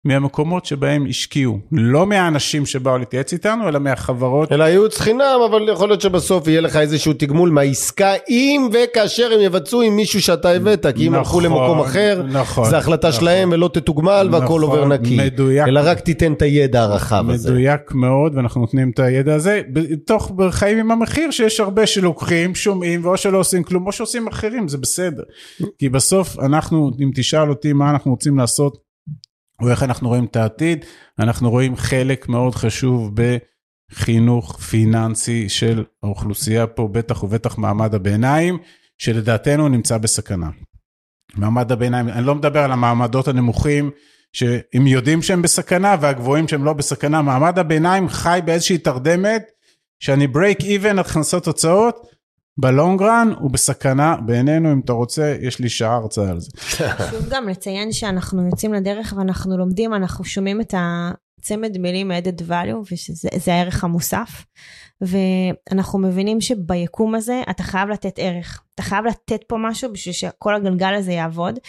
מהמקומות 0.06 0.66
שבהם 0.66 1.06
השקיעו. 1.10 1.60
לא 1.72 2.06
מהאנשים 2.06 2.66
שבאו 2.66 2.98
להתייעץ 2.98 3.34
איתנו, 3.34 3.68
אלא 3.68 3.80
מהחברות. 3.80 4.52
אלא 4.52 4.64
ייעוץ 4.64 5.00
חינם, 5.00 5.40
אבל 5.50 5.70
יכול 5.70 5.90
להיות 5.90 6.02
שבסוף 6.02 6.48
יהיה 6.48 6.62
לך 6.62 6.76
איזשהו 6.76 7.14
תגמול 7.14 7.50
מהעסקה, 7.50 8.14
אם 8.30 8.70
וכאשר 8.74 9.32
הם 9.34 9.42
יבצעו 9.42 9.82
עם 9.82 9.96
מישהו 9.96 10.22
שאתה 10.22 10.50
הבאת, 10.52 10.86
כי 10.96 11.08
אם 11.08 11.14
הלכו 11.14 11.30
נכון, 11.30 11.44
למקום 11.44 11.80
אחר, 11.80 12.24
נכון, 12.32 12.70
זו 12.70 12.76
החלטה 12.76 13.08
נכון. 13.08 13.22
שלהם 13.22 13.50
ולא 13.52 13.70
תתוגמל 13.74 14.30
והכל 14.32 14.46
נכון, 14.46 14.62
עובר 14.62 14.86
נקי. 14.86 15.18
מדויק. 15.18 15.68
אלא 15.68 15.82
רק 15.84 16.00
תיתן 16.00 16.34
את 16.34 16.42
הידע 16.42 16.82
הרחב 16.82 17.30
הזה. 17.30 17.52
מדויק 17.52 17.92
מאוד, 17.92 18.36
ואנחנו 18.36 18.62
נותנים 18.62 18.92
את 18.94 19.00
הידע 19.00 19.36
הזה, 19.36 19.62
תוך 20.06 20.32
חיים 20.50 20.78
עם 20.78 20.92
המחיר 20.92 21.32
שיש 21.32 21.60
הרבה 21.60 21.88
שלוקחים, 21.88 22.56
שומעים, 22.56 23.06
ואו 23.06 23.18
שלא 23.18 23.38
עושים 23.38 23.64
כלום, 23.64 23.88
או 23.88 23.92
שעושים 23.92 24.28
אחרים, 24.28 24.68
זה 24.68 24.78
בסדר. 24.78 25.24
כי 25.80 25.90
בסוף 25.90 26.40
אנחנו, 26.40 26.92
אם 27.04 27.12
תשאל 27.16 27.50
אותי 27.50 27.74
מה 27.74 27.90
אנחנו 27.90 28.12
רוצים 28.12 28.38
לעשות, 28.38 28.85
או 29.62 29.70
איך 29.70 29.84
אנחנו 29.84 30.10
רואים 30.10 30.26
את 30.26 30.36
העתיד, 30.36 30.86
אנחנו 31.20 31.50
רואים 31.50 31.76
חלק 31.76 32.30
מאוד 32.30 32.56
חשוב 32.56 33.12
בחינוך 33.92 34.60
פיננסי 34.60 35.50
של 35.50 35.84
האוכלוסייה 36.04 36.68
פה, 36.68 36.90
בטח 36.92 37.24
ובטח 37.24 37.58
מעמד 37.58 37.96
הביניים, 37.96 38.58
שלדעתנו 38.98 39.70
נמצא 39.70 39.98
בסכנה. 39.98 40.50
מעמד 41.36 41.72
הביניים, 41.72 42.10
אני 42.10 42.26
לא 42.26 42.36
מדבר 42.36 42.60
על 42.60 42.72
המעמדות 42.72 43.28
הנמוכים, 43.28 43.92
שהם 44.34 44.88
יודעים 44.88 45.22
שהם 45.22 45.42
בסכנה, 45.42 45.96
והגבוהים 46.02 46.48
שהם 46.48 46.66
לא 46.66 46.74
בסכנה, 46.74 47.22
מעמד 47.22 47.60
הביניים 47.60 48.10
חי 48.10 48.40
באיזושהי 48.46 48.78
תרדמת, 48.78 49.44
שאני 50.00 50.26
break 50.26 50.62
even 50.62 51.00
הכנסות 51.00 51.48
הוצאות, 51.48 52.08
בלונג 52.58 53.02
רן 53.02 53.32
הוא 53.40 53.52
בסכנה 53.52 54.16
בעינינו, 54.26 54.72
אם 54.72 54.80
אתה 54.80 54.94
רוצה, 54.94 55.36
יש 55.42 55.60
לי 55.60 55.70
שעה 55.70 55.96
הרצאה 55.96 56.30
על 56.30 56.40
זה. 56.40 56.50
חשוב 56.90 57.26
גם 57.30 57.50
לציין 57.50 57.92
שאנחנו 57.92 58.48
יוצאים 58.48 58.74
לדרך 58.74 59.14
ואנחנו 59.18 59.58
לומדים, 59.58 59.94
אנחנו 59.94 60.26
שומעים 60.26 60.62
את 60.62 60.74
הצמד 61.46 61.78
מילים 61.78 62.12
added 62.12 62.42
value, 62.50 62.92
ושזה 62.92 63.30
זה 63.36 63.54
הערך 63.54 63.84
המוסף, 63.84 64.46
ואנחנו 65.02 66.00
מבינים 66.00 66.42
שביקום 66.42 67.16
הזה 67.16 67.42
אתה 67.50 67.64
חייב 67.64 67.90
לתת 67.90 68.14
ערך. 68.18 68.64
אתה 68.76 68.84
חייב 68.84 69.06
לתת 69.06 69.44
פה 69.48 69.58
משהו 69.60 69.94
בשביל 69.94 70.14
שכל 70.14 70.56
הגלגל 70.56 70.94
הזה 70.94 71.12
יעבוד. 71.12 71.60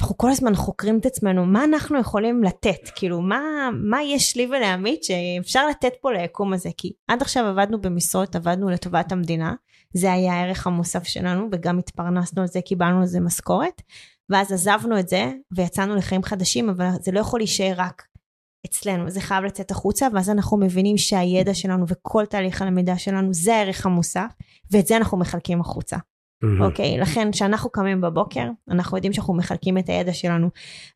אנחנו 0.00 0.16
כל 0.16 0.30
הזמן 0.30 0.54
חוקרים 0.54 0.98
את 0.98 1.06
עצמנו, 1.06 1.46
מה 1.46 1.64
אנחנו 1.64 1.98
יכולים 1.98 2.44
לתת? 2.44 2.88
כאילו, 2.94 3.20
מה, 3.20 3.40
מה 3.72 4.02
יש 4.02 4.36
לי 4.36 4.46
ולעמית 4.46 5.04
שאפשר 5.04 5.66
לתת 5.66 5.92
פה 6.00 6.12
ליקום 6.12 6.52
הזה? 6.52 6.70
כי 6.76 6.92
עד 7.08 7.22
עכשיו 7.22 7.44
עבדנו 7.46 7.80
במשרות, 7.80 8.36
עבדנו 8.36 8.70
לטובת 8.70 9.12
המדינה, 9.12 9.54
זה 9.94 10.12
היה 10.12 10.34
הערך 10.34 10.66
המוסף 10.66 11.04
שלנו, 11.04 11.48
וגם 11.52 11.78
התפרנסנו 11.78 12.42
על 12.42 12.48
זה, 12.48 12.60
קיבלנו 12.60 13.00
על 13.00 13.06
זה 13.06 13.20
משכורת, 13.20 13.82
ואז 14.30 14.52
עזבנו 14.52 14.98
את 14.98 15.08
זה, 15.08 15.32
ויצאנו 15.52 15.96
לחיים 15.96 16.22
חדשים, 16.22 16.68
אבל 16.68 16.88
זה 17.00 17.12
לא 17.12 17.20
יכול 17.20 17.40
להישאר 17.40 17.74
רק 17.76 18.02
אצלנו, 18.66 19.10
זה 19.10 19.20
חייב 19.20 19.44
לצאת 19.44 19.70
החוצה, 19.70 20.08
ואז 20.12 20.30
אנחנו 20.30 20.56
מבינים 20.56 20.98
שהידע 20.98 21.54
שלנו 21.54 21.84
וכל 21.88 22.26
תהליך 22.26 22.62
הלמידה 22.62 22.98
שלנו 22.98 23.34
זה 23.34 23.54
הערך 23.56 23.86
המוסף, 23.86 24.30
ואת 24.70 24.86
זה 24.86 24.96
אנחנו 24.96 25.18
מחלקים 25.18 25.60
החוצה. 25.60 25.96
אוקיי? 26.60 26.98
לכן 26.98 27.32
כשאנחנו 27.32 27.70
קמים 27.70 28.00
בבוקר, 28.00 28.44
אנחנו 28.70 28.96
יודעים 28.96 29.12
שאנחנו 29.12 29.34
מחלקים 29.34 29.78
את 29.78 29.88
הידע 29.88 30.12
שלנו. 30.12 30.48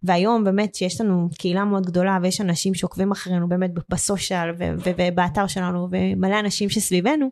והיום 0.02 0.44
באמת 0.44 0.74
שיש 0.74 1.00
לנו 1.00 1.28
קהילה 1.38 1.64
מאוד 1.64 1.86
גדולה 1.86 2.18
ויש 2.22 2.40
אנשים 2.40 2.74
שעוקבים 2.74 3.12
אחרינו 3.12 3.48
באמת 3.48 3.70
בסושיאל 3.88 4.50
ו- 4.50 4.74
ו- 4.84 4.90
ובאתר 4.98 5.46
שלנו 5.46 5.88
ומלא 5.90 6.40
אנשים 6.40 6.70
שסביבנו, 6.70 7.30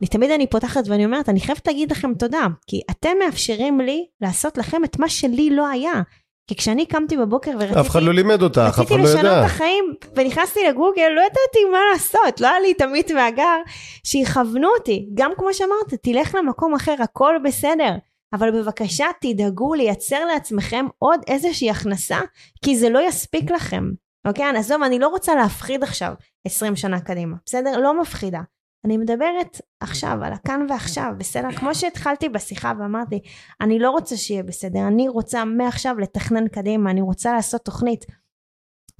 אני 0.00 0.08
תמיד 0.08 0.30
אני 0.30 0.46
פותחת 0.46 0.88
ואני 0.88 1.04
אומרת, 1.04 1.28
אני 1.28 1.40
חייבת 1.40 1.66
להגיד 1.66 1.90
לכם 1.90 2.14
תודה, 2.14 2.46
כי 2.66 2.80
אתם 2.90 3.10
מאפשרים 3.24 3.80
לי 3.80 4.06
לעשות 4.20 4.58
לכם 4.58 4.84
את 4.84 4.98
מה 4.98 5.08
שלי 5.08 5.50
לא 5.50 5.68
היה. 5.68 6.02
כי 6.46 6.56
כשאני 6.56 6.86
קמתי 6.86 7.16
בבוקר 7.16 7.50
ורציתי... 7.60 7.80
אף 7.80 7.90
אחד 7.90 8.02
לא 8.02 8.14
לימד 8.14 8.42
אותך, 8.42 8.58
אף 8.58 8.78
רציתי 8.78 8.94
אחד 8.94 9.02
לא 9.02 9.10
לשנות 9.10 9.24
ידע. 9.24 9.40
את 9.40 9.44
החיים, 9.44 9.94
ונכנסתי 10.16 10.60
לגוגל, 10.68 11.08
לא 11.08 11.20
ידעתי 11.20 11.64
מה 11.72 11.78
לעשות, 11.92 12.40
לא 12.40 12.48
היה 12.48 12.60
לי 12.60 12.72
את 12.72 12.80
עמית 12.80 13.10
והגר, 13.10 13.56
שיכוונו 14.04 14.68
אותי. 14.78 15.08
גם 15.14 15.32
כמו 15.36 15.54
שאמרת, 15.54 15.94
תלך 16.02 16.34
למקום 16.34 16.74
אחר, 16.74 16.94
הכל 17.02 17.34
בסדר. 17.44 17.96
אבל 18.32 18.50
בבקשה 18.50 19.06
תדאגו 19.20 19.74
לייצר 19.74 20.24
לעצמכם 20.24 20.86
עוד 20.98 21.20
איזושהי 21.26 21.70
הכנסה, 21.70 22.18
כי 22.64 22.76
זה 22.76 22.88
לא 22.88 23.08
יספיק 23.08 23.50
לכם. 23.50 23.90
אוקיי? 24.26 24.44
עזוב, 24.56 24.82
אני 24.82 24.98
לא 24.98 25.08
רוצה 25.08 25.34
להפחיד 25.34 25.82
עכשיו 25.82 26.12
20 26.46 26.76
שנה 26.76 27.00
קדימה, 27.00 27.36
בסדר? 27.46 27.78
לא 27.78 28.00
מפחידה. 28.00 28.40
אני 28.86 28.96
מדברת 28.96 29.60
עכשיו, 29.80 30.18
על 30.22 30.32
הכאן 30.32 30.66
ועכשיו, 30.70 31.12
בסדר? 31.18 31.52
כמו 31.52 31.74
שהתחלתי 31.74 32.28
בשיחה 32.28 32.72
ואמרתי, 32.78 33.20
אני 33.60 33.78
לא 33.78 33.90
רוצה 33.90 34.16
שיהיה 34.16 34.42
בסדר, 34.42 34.86
אני 34.86 35.08
רוצה 35.08 35.44
מעכשיו 35.44 35.98
לתכנן 35.98 36.48
קדימה, 36.48 36.90
אני 36.90 37.00
רוצה 37.00 37.32
לעשות 37.32 37.64
תוכנית. 37.64 38.04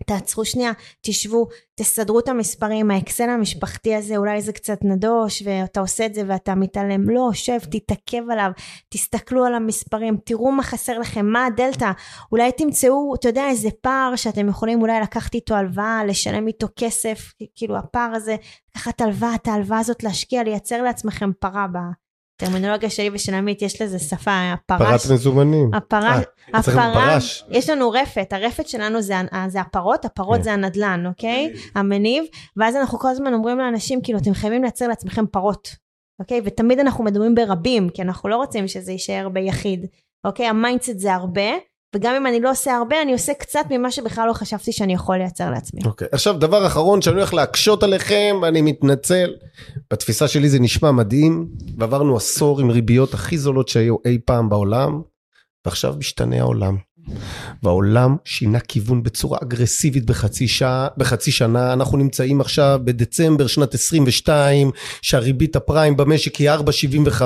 תעצרו 0.05 0.45
שנייה, 0.45 0.73
תשבו, 1.01 1.49
תסדרו 1.75 2.19
את 2.19 2.29
המספרים, 2.29 2.91
האקסל 2.91 3.31
המשפחתי 3.31 3.95
הזה 3.95 4.17
אולי 4.17 4.43
זה 4.43 4.53
קצת 4.53 4.79
נדוש 4.83 5.43
ואתה 5.45 5.81
עושה 5.81 6.07
את 6.07 6.15
זה 6.15 6.23
ואתה 6.27 6.55
מתעלם, 6.55 7.11
לא, 7.11 7.31
שב, 7.33 7.59
תתעכב 7.59 8.31
עליו, 8.31 8.51
תסתכלו 8.89 9.45
על 9.45 9.55
המספרים, 9.55 10.17
תראו 10.25 10.53
מה 10.53 10.63
חסר 10.63 10.99
לכם, 10.99 11.27
מה 11.27 11.47
הדלתא, 11.47 11.91
אולי 12.33 12.53
תמצאו, 12.53 13.15
אתה 13.15 13.29
יודע, 13.29 13.49
איזה 13.49 13.69
פער 13.81 14.17
שאתם 14.17 14.49
יכולים 14.49 14.83
אולי 14.83 15.01
לקחת 15.01 15.35
איתו 15.35 15.55
הלוואה, 15.55 16.05
לשלם 16.05 16.47
איתו 16.47 16.67
כסף, 16.77 17.33
כאילו 17.55 17.77
הפער 17.77 18.11
הזה, 18.15 18.37
לקחת 18.71 19.01
הלוואה, 19.01 19.35
את 19.35 19.49
ההלוואה 19.49 19.79
הזאת 19.79 20.03
להשקיע, 20.03 20.43
לייצר 20.43 20.83
לעצמכם 20.83 21.31
פרה 21.41 21.67
בטרמינולוגיה 22.41 22.91
שלי 22.91 23.11
ושל 23.13 23.35
עמית, 23.35 23.63
יש 23.63 23.83
לזה 23.83 23.99
שפה, 23.99 24.31
פרת 24.67 24.81
ה-cash, 24.81 25.07
מזומנים. 25.11 25.75
הפרה, 25.75 26.17
אה, 26.55 26.59
הפרה. 26.59 27.19
יש 27.51 27.71
לנו 27.71 27.91
רפת, 27.91 28.33
הרפת 28.33 28.69
שלנו 28.69 29.03
זה, 29.03 29.17
ה- 29.19 29.49
זה 29.49 29.61
הפרות, 29.61 30.05
הפרות 30.05 30.37
כן. 30.37 30.43
זה 30.43 30.53
הנדלן, 30.53 31.07
אוקיי? 31.07 31.53
המניב, 31.75 32.25
ואז 32.57 32.77
אנחנו 32.77 32.99
כל 32.99 33.09
הזמן 33.09 33.35
אומרים 33.35 33.59
לאנשים, 33.59 34.03
כאילו, 34.03 34.19
אתם 34.19 34.35
חייבים 34.35 34.63
לייצר 34.63 34.89
לעצמכם 34.89 35.27
פרות, 35.27 35.69
אוקיי? 36.21 36.41
ותמיד 36.45 36.79
אנחנו 36.79 37.05
מדברים 37.05 37.35
ברבים, 37.35 37.89
כי 37.89 38.03
אנחנו 38.03 38.29
לא 38.29 38.37
רוצים 38.37 38.69
שזה 38.69 38.93
יישאר 38.93 39.29
ביחיד, 39.29 39.87
אוקיי? 40.25 40.47
ה 40.47 40.53
mindset 40.53 40.99
זה 40.99 41.15
הרבה, 41.15 41.51
וגם 41.95 42.15
אם 42.15 42.27
אני 42.27 42.41
לא 42.41 42.51
עושה 42.51 42.77
הרבה, 42.77 43.03
אני 43.03 43.13
עושה 43.13 43.35
קצת 43.35 43.65
ממה 43.71 43.91
שבכלל 43.91 44.29
לא 44.29 44.33
חשבתי 44.33 44.73
שאני 44.73 44.95
יכול 44.95 45.17
לייצר 45.17 45.51
לעצמי. 45.51 45.81
אוקיי, 45.85 46.09
עכשיו 46.13 46.35
דבר 46.39 46.67
אחרון 46.67 47.03
שאני 47.03 47.17
הולך 47.17 47.35
להקשות 47.35 47.83
עליכם, 47.83 48.37
אני 48.49 48.63
מתנצל. 48.63 49.35
בתפיסה 49.91 50.29
שלי 50.29 50.49
זה 50.49 50.59
נשמע 50.59 50.91
מדהים, 50.91 51.49
ועברנו 51.79 52.17
עשור 52.17 52.61
עם 52.61 52.71
ריביות 52.71 53.15
הכי 53.15 53.39
זולות 53.39 53.69
שהיו 53.69 53.97
אי 54.05 54.19
פעם 54.25 54.49
בעולם, 54.49 55.03
ועכשיו 55.67 55.95
משתנה 55.99 56.41
העולם. 56.41 56.77
והעולם 57.63 58.17
שינה 58.25 58.61
כיוון 58.61 59.03
בצורה 59.03 59.39
אגרסיבית 59.43 60.07
בחצי, 60.07 60.49
שעה, 60.49 60.89
בחצי 60.97 61.33
שנה, 61.33 61.73
אנחנו 61.73 61.99
נמצאים 61.99 62.41
עכשיו 62.41 62.81
בדצמבר 62.85 63.47
שנת 63.47 63.75
22, 63.75 64.71
שהריבית 65.03 65.57
הפריים 65.57 65.97
במשק 65.97 66.37
היא 66.37 66.51
4.75, 66.51 67.23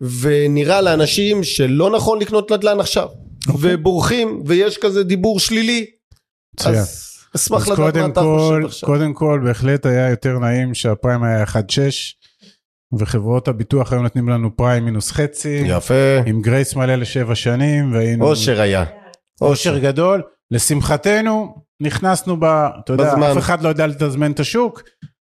ונראה 0.00 0.80
לאנשים 0.80 1.44
שלא 1.44 1.90
נכון 1.90 2.20
לקנות 2.20 2.52
נדל"ן 2.52 2.80
עכשיו. 2.80 3.08
ובורחים, 3.48 4.42
ויש 4.46 4.78
כזה 4.78 5.04
דיבור 5.04 5.40
שלילי. 5.40 5.86
מצוין. 6.54 6.74
אז 6.74 7.12
אשמח 7.36 7.68
לדעת 7.68 7.96
מה 7.96 8.06
אתה 8.06 8.20
חושב 8.20 8.64
עכשיו. 8.64 8.88
קודם 8.88 9.14
כל, 9.14 9.40
בהחלט 9.44 9.86
היה 9.86 10.10
יותר 10.10 10.38
נעים 10.38 10.74
שהפריים 10.74 11.22
היה 11.22 11.44
1.6, 11.44 11.52
וחברות 12.98 13.48
הביטוח 13.48 13.92
היו 13.92 14.02
נותנים 14.02 14.28
לנו 14.28 14.56
פריים 14.56 14.84
מינוס 14.84 15.10
חצי, 15.10 15.62
יפה. 15.66 16.18
עם 16.26 16.42
גרייס 16.42 16.76
מלא 16.76 16.94
לשבע 16.94 17.34
שנים, 17.34 17.92
והיינו... 17.92 18.24
אושר 18.24 18.60
היה. 18.60 18.84
אושר 19.40 19.78
גדול. 19.78 20.22
לשמחתנו, 20.50 21.54
נכנסנו 21.82 22.36
ב... 22.40 22.44
אתה 22.44 22.92
יודע, 22.92 23.12
בזמן. 23.12 23.30
אף 23.30 23.38
אחד 23.38 23.62
לא 23.62 23.68
יודע 23.68 23.86
לתזמן 23.86 24.32
את 24.32 24.40
השוק, 24.40 24.82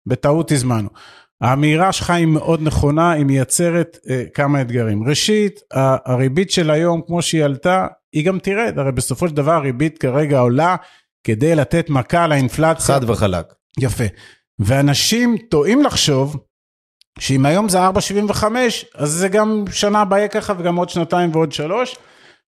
בטעות 0.07 0.51
הזמנו. 0.51 0.89
האמירה 1.41 1.91
שלך 1.91 2.09
היא 2.09 2.25
מאוד 2.25 2.61
נכונה, 2.61 3.11
היא 3.11 3.25
מייצרת 3.25 3.97
אה, 4.09 4.23
כמה 4.33 4.61
אתגרים. 4.61 5.07
ראשית, 5.07 5.59
הריבית 6.05 6.51
של 6.51 6.71
היום, 6.71 7.01
כמו 7.07 7.21
שהיא 7.21 7.43
עלתה, 7.43 7.87
היא 8.15 8.25
גם 8.25 8.39
תרד, 8.39 8.79
הרי 8.79 8.91
בסופו 8.91 9.27
של 9.27 9.35
דבר 9.35 9.51
הריבית 9.51 9.97
כרגע 9.97 10.39
עולה 10.39 10.75
כדי 11.23 11.55
לתת 11.55 11.89
מכה 11.89 12.27
לאינפלציה. 12.27 12.95
חד 12.95 13.09
וחלק. 13.09 13.45
יפה. 13.79 14.03
ואנשים 14.59 15.37
טועים 15.49 15.83
לחשוב 15.83 16.37
שאם 17.19 17.45
היום 17.45 17.69
זה 17.69 17.87
4.75, 17.89 18.43
אז 18.95 19.11
זה 19.11 19.27
גם 19.27 19.63
שנה 19.71 20.01
הבאה 20.01 20.19
יהיה 20.19 20.27
ככה 20.27 20.53
וגם 20.57 20.75
עוד 20.75 20.89
שנתיים 20.89 21.29
ועוד 21.33 21.51
שלוש. 21.51 21.95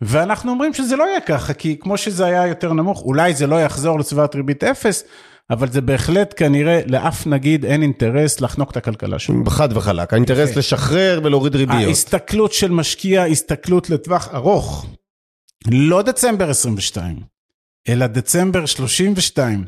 ואנחנו 0.00 0.50
אומרים 0.50 0.74
שזה 0.74 0.96
לא 0.96 1.04
יהיה 1.04 1.20
ככה, 1.20 1.54
כי 1.54 1.76
כמו 1.80 1.96
שזה 1.96 2.26
היה 2.26 2.46
יותר 2.46 2.72
נמוך, 2.72 3.02
אולי 3.02 3.34
זה 3.34 3.46
לא 3.46 3.62
יחזור 3.62 3.98
לסביבת 3.98 4.34
ריבית 4.34 4.64
אפס, 4.64 5.04
אבל 5.50 5.68
זה 5.70 5.80
בהחלט 5.80 6.34
כנראה 6.36 6.80
לאף 6.86 7.26
נגיד 7.26 7.64
אין 7.64 7.82
אינטרס 7.82 8.40
לחנוק 8.40 8.70
את 8.70 8.76
הכלכלה 8.76 9.18
שלו. 9.18 9.44
חד 9.46 9.76
וחלק, 9.76 10.12
האינטרס 10.12 10.50
יפה. 10.50 10.58
לשחרר 10.58 11.20
ולהוריד 11.24 11.56
ריביות. 11.56 11.82
ההסתכלות 11.82 12.52
של 12.52 12.70
משקיע, 12.70 13.24
הסתכלות 13.24 13.90
לטווח 13.90 14.28
ארוך, 14.34 14.86
לא 15.70 16.02
דצמבר 16.02 16.50
22, 16.50 17.20
אלא 17.88 18.06
דצמבר 18.06 18.66
32 18.66 19.64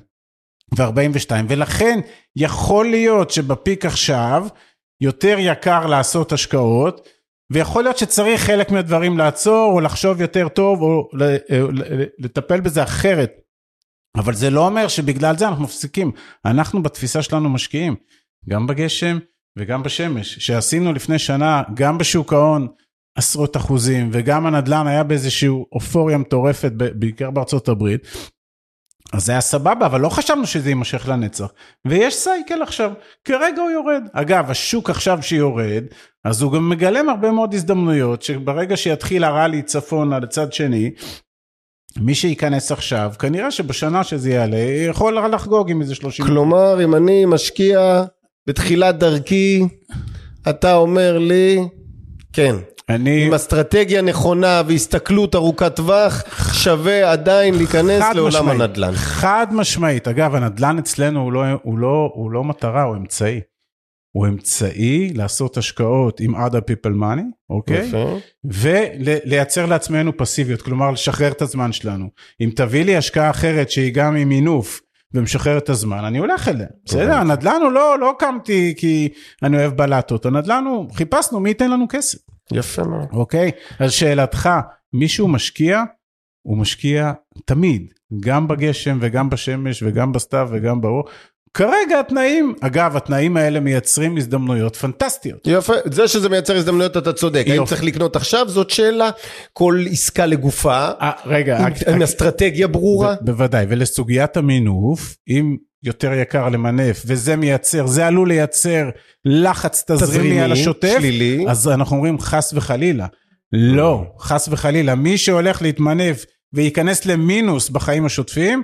ו-42, 0.76 1.30
ולכן 1.48 2.00
יכול 2.36 2.86
להיות 2.90 3.30
שבפיק 3.30 3.84
עכשיו 3.84 4.46
יותר 5.00 5.36
יקר 5.38 5.86
לעשות 5.86 6.32
השקעות, 6.32 7.08
ויכול 7.52 7.82
להיות 7.84 7.98
שצריך 7.98 8.40
חלק 8.40 8.70
מהדברים 8.70 9.18
לעצור, 9.18 9.72
או 9.72 9.80
לחשוב 9.80 10.20
יותר 10.20 10.48
טוב, 10.48 10.82
או 10.82 11.08
ל- 11.12 11.36
ל- 11.52 12.04
לטפל 12.18 12.60
בזה 12.60 12.82
אחרת. 12.82 13.32
אבל 14.16 14.34
זה 14.34 14.50
לא 14.50 14.66
אומר 14.66 14.88
שבגלל 14.88 15.38
זה 15.38 15.48
אנחנו 15.48 15.64
מפסיקים. 15.64 16.12
אנחנו 16.44 16.82
בתפיסה 16.82 17.22
שלנו 17.22 17.48
משקיעים, 17.48 17.96
גם 18.48 18.66
בגשם 18.66 19.18
וגם 19.58 19.82
בשמש. 19.82 20.38
שעשינו 20.38 20.92
לפני 20.92 21.18
שנה, 21.18 21.62
גם 21.74 21.98
בשוק 21.98 22.32
ההון, 22.32 22.68
עשרות 23.14 23.56
אחוזים, 23.56 24.10
וגם 24.12 24.46
הנדל"ן 24.46 24.86
היה 24.86 25.02
באיזושהי 25.02 25.48
אופוריה 25.48 26.18
מטורפת, 26.18 26.72
בעיקר 26.72 27.30
בארצות 27.30 27.68
הברית. 27.68 28.06
אז 29.12 29.24
זה 29.24 29.32
היה 29.32 29.40
סבבה, 29.40 29.86
אבל 29.86 30.00
לא 30.00 30.08
חשבנו 30.08 30.46
שזה 30.46 30.68
יימשך 30.68 31.08
לנצח. 31.08 31.46
ויש 31.84 32.14
סייקל 32.14 32.62
עכשיו, 32.62 32.92
כרגע 33.24 33.62
הוא 33.62 33.70
יורד. 33.70 34.02
אגב, 34.12 34.50
השוק 34.50 34.90
עכשיו 34.90 35.18
שיורד, 35.22 35.84
אז 36.24 36.42
הוא 36.42 36.52
גם 36.52 36.68
מגלם 36.68 37.08
הרבה 37.08 37.30
מאוד 37.30 37.54
הזדמנויות, 37.54 38.22
שברגע 38.22 38.76
שיתחיל 38.76 39.24
הראלי 39.24 39.62
צפונה 39.62 40.18
לצד 40.18 40.52
שני, 40.52 40.90
מי 42.00 42.14
שייכנס 42.14 42.72
עכשיו, 42.72 43.12
כנראה 43.18 43.50
שבשנה 43.50 44.04
שזה 44.04 44.30
יעלה, 44.30 44.56
יכול 44.88 45.34
לחגוג 45.34 45.70
עם 45.70 45.80
איזה 45.80 45.94
30... 45.94 46.26
כלומר, 46.26 46.84
אם 46.84 46.94
אני 46.94 47.24
משקיע 47.24 48.04
בתחילת 48.46 48.98
דרכי, 48.98 49.62
אתה 50.48 50.74
אומר 50.74 51.18
לי, 51.18 51.68
כן, 52.32 52.54
אני... 52.88 53.26
עם 53.26 53.34
אסטרטגיה 53.34 54.02
נכונה 54.02 54.62
והסתכלות 54.66 55.34
ארוכת 55.34 55.76
טווח, 55.76 56.22
שווה 56.52 57.12
עדיין 57.12 57.54
להיכנס 57.54 58.04
לעולם 58.14 58.28
משמעית, 58.28 58.60
הנדל"ן. 58.60 58.92
חד 58.94 59.46
משמעית. 59.52 60.08
אגב, 60.08 60.34
הנדל"ן 60.34 60.78
אצלנו 60.78 61.20
הוא 61.20 61.32
לא, 61.32 61.44
הוא, 61.62 61.78
לא, 61.78 62.10
הוא 62.14 62.30
לא 62.30 62.44
מטרה, 62.44 62.82
הוא 62.82 62.96
אמצעי. 62.96 63.40
הוא 64.16 64.26
אמצעי 64.26 65.12
לעשות 65.14 65.56
השקעות 65.56 66.20
עם 66.20 66.36
other 66.36 66.58
people 66.58 67.00
money, 67.00 67.22
אוקיי? 67.50 67.88
יפה. 67.88 68.18
ולייצר 68.44 69.66
לעצמנו 69.66 70.16
פסיביות, 70.16 70.62
כלומר 70.62 70.90
לשחרר 70.90 71.32
את 71.32 71.42
הזמן 71.42 71.72
שלנו. 71.72 72.08
אם 72.40 72.50
תביא 72.56 72.84
לי 72.84 72.96
השקעה 72.96 73.30
אחרת 73.30 73.70
שהיא 73.70 73.94
גם 73.94 74.16
עם 74.16 74.28
מינוף 74.28 74.80
ומשחרר 75.14 75.58
את 75.58 75.68
הזמן, 75.68 76.04
אני 76.04 76.18
הולך 76.18 76.48
אליה. 76.48 76.66
בסדר, 76.84 77.14
הנדל"ן 77.14 77.60
הוא 77.62 77.72
לא, 77.72 77.98
לא 77.98 78.14
קמתי 78.18 78.74
כי 78.76 79.08
אני 79.42 79.56
אוהב 79.56 79.72
בלטות, 79.72 80.26
הנדל"ן 80.26 80.64
הוא, 80.64 80.94
חיפשנו 80.94 81.40
מי 81.40 81.50
ייתן 81.50 81.70
לנו 81.70 81.86
כסף, 81.88 82.18
יפה 82.52 82.82
מאוד. 82.82 83.08
אוקיי? 83.12 83.50
אז 83.78 83.92
שאלתך, 83.92 84.48
מישהו 84.92 85.28
משקיע, 85.28 85.82
הוא 86.46 86.56
משקיע 86.58 87.12
תמיד, 87.44 87.94
גם 88.20 88.48
בגשם 88.48 88.98
וגם 89.00 89.30
בשמש 89.30 89.82
וגם 89.82 90.12
בסתיו 90.12 90.48
וגם 90.52 90.80
באור. 90.80 91.04
כרגע 91.56 92.00
התנאים, 92.00 92.54
אגב, 92.60 92.96
התנאים 92.96 93.36
האלה 93.36 93.60
מייצרים 93.60 94.16
הזדמנויות 94.16 94.76
פנטסטיות. 94.76 95.46
יפה, 95.46 95.72
זה 95.84 96.08
שזה 96.08 96.28
מייצר 96.28 96.56
הזדמנויות 96.56 96.96
אתה 96.96 97.12
צודק, 97.12 97.44
האם 97.46 97.54
יופי. 97.54 97.68
צריך 97.68 97.84
לקנות 97.84 98.16
עכשיו 98.16 98.48
זאת 98.48 98.70
שאלה, 98.70 99.10
כל 99.52 99.84
עסקה 99.90 100.26
לגופה, 100.26 100.88
אה, 101.00 101.10
רגע, 101.26 101.66
עם 101.92 102.02
אסטרטגיה 102.02 102.68
ברורה, 102.68 103.14
ב- 103.14 103.24
בוודאי, 103.26 103.66
ולסוגיית 103.68 104.36
המינוף, 104.36 105.16
אם 105.28 105.56
יותר 105.84 106.12
יקר 106.12 106.48
למנף 106.48 107.02
וזה 107.06 107.36
מייצר, 107.36 107.86
זה 107.86 108.06
עלול 108.06 108.28
לייצר 108.28 108.90
לחץ 109.24 109.84
תזרימי 109.86 110.12
תזרימי, 110.12 110.40
על 110.40 110.52
השוטף, 110.52 110.96
שלילי. 110.98 111.44
אז 111.48 111.68
אנחנו 111.68 111.96
אומרים 111.96 112.18
חס 112.20 112.52
וחלילה. 112.56 113.06
לא, 113.52 114.04
חס 114.20 114.48
וחלילה, 114.52 114.94
מי 114.94 115.18
שהולך 115.18 115.62
להתמנף 115.62 116.24
וייכנס 116.52 117.06
למינוס 117.06 117.70
בחיים 117.70 118.04
השוטפים, 118.04 118.62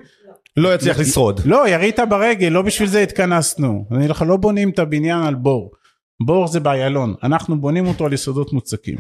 לא 0.56 0.74
יצליח 0.74 0.98
לשרוד. 0.98 1.40
לא, 1.44 1.68
ירית 1.68 1.98
ברגל, 2.11 2.48
לא 2.48 2.62
בשביל 2.62 2.88
זה 2.88 3.02
התכנסנו. 3.02 3.85
אני 3.92 4.09
לך 4.09 4.24
לא 4.26 4.37
בונים 4.37 4.70
את 4.70 4.78
הבניין 4.78 5.22
על 5.22 5.35
בור. 5.35 5.70
בור 6.26 6.48
זה 6.48 6.61
באיילון, 6.61 7.14
אנחנו 7.22 7.61
בונים 7.61 7.87
אותו 7.87 8.06
על 8.06 8.12
יסודות 8.12 8.52
מוצקים. 8.52 8.98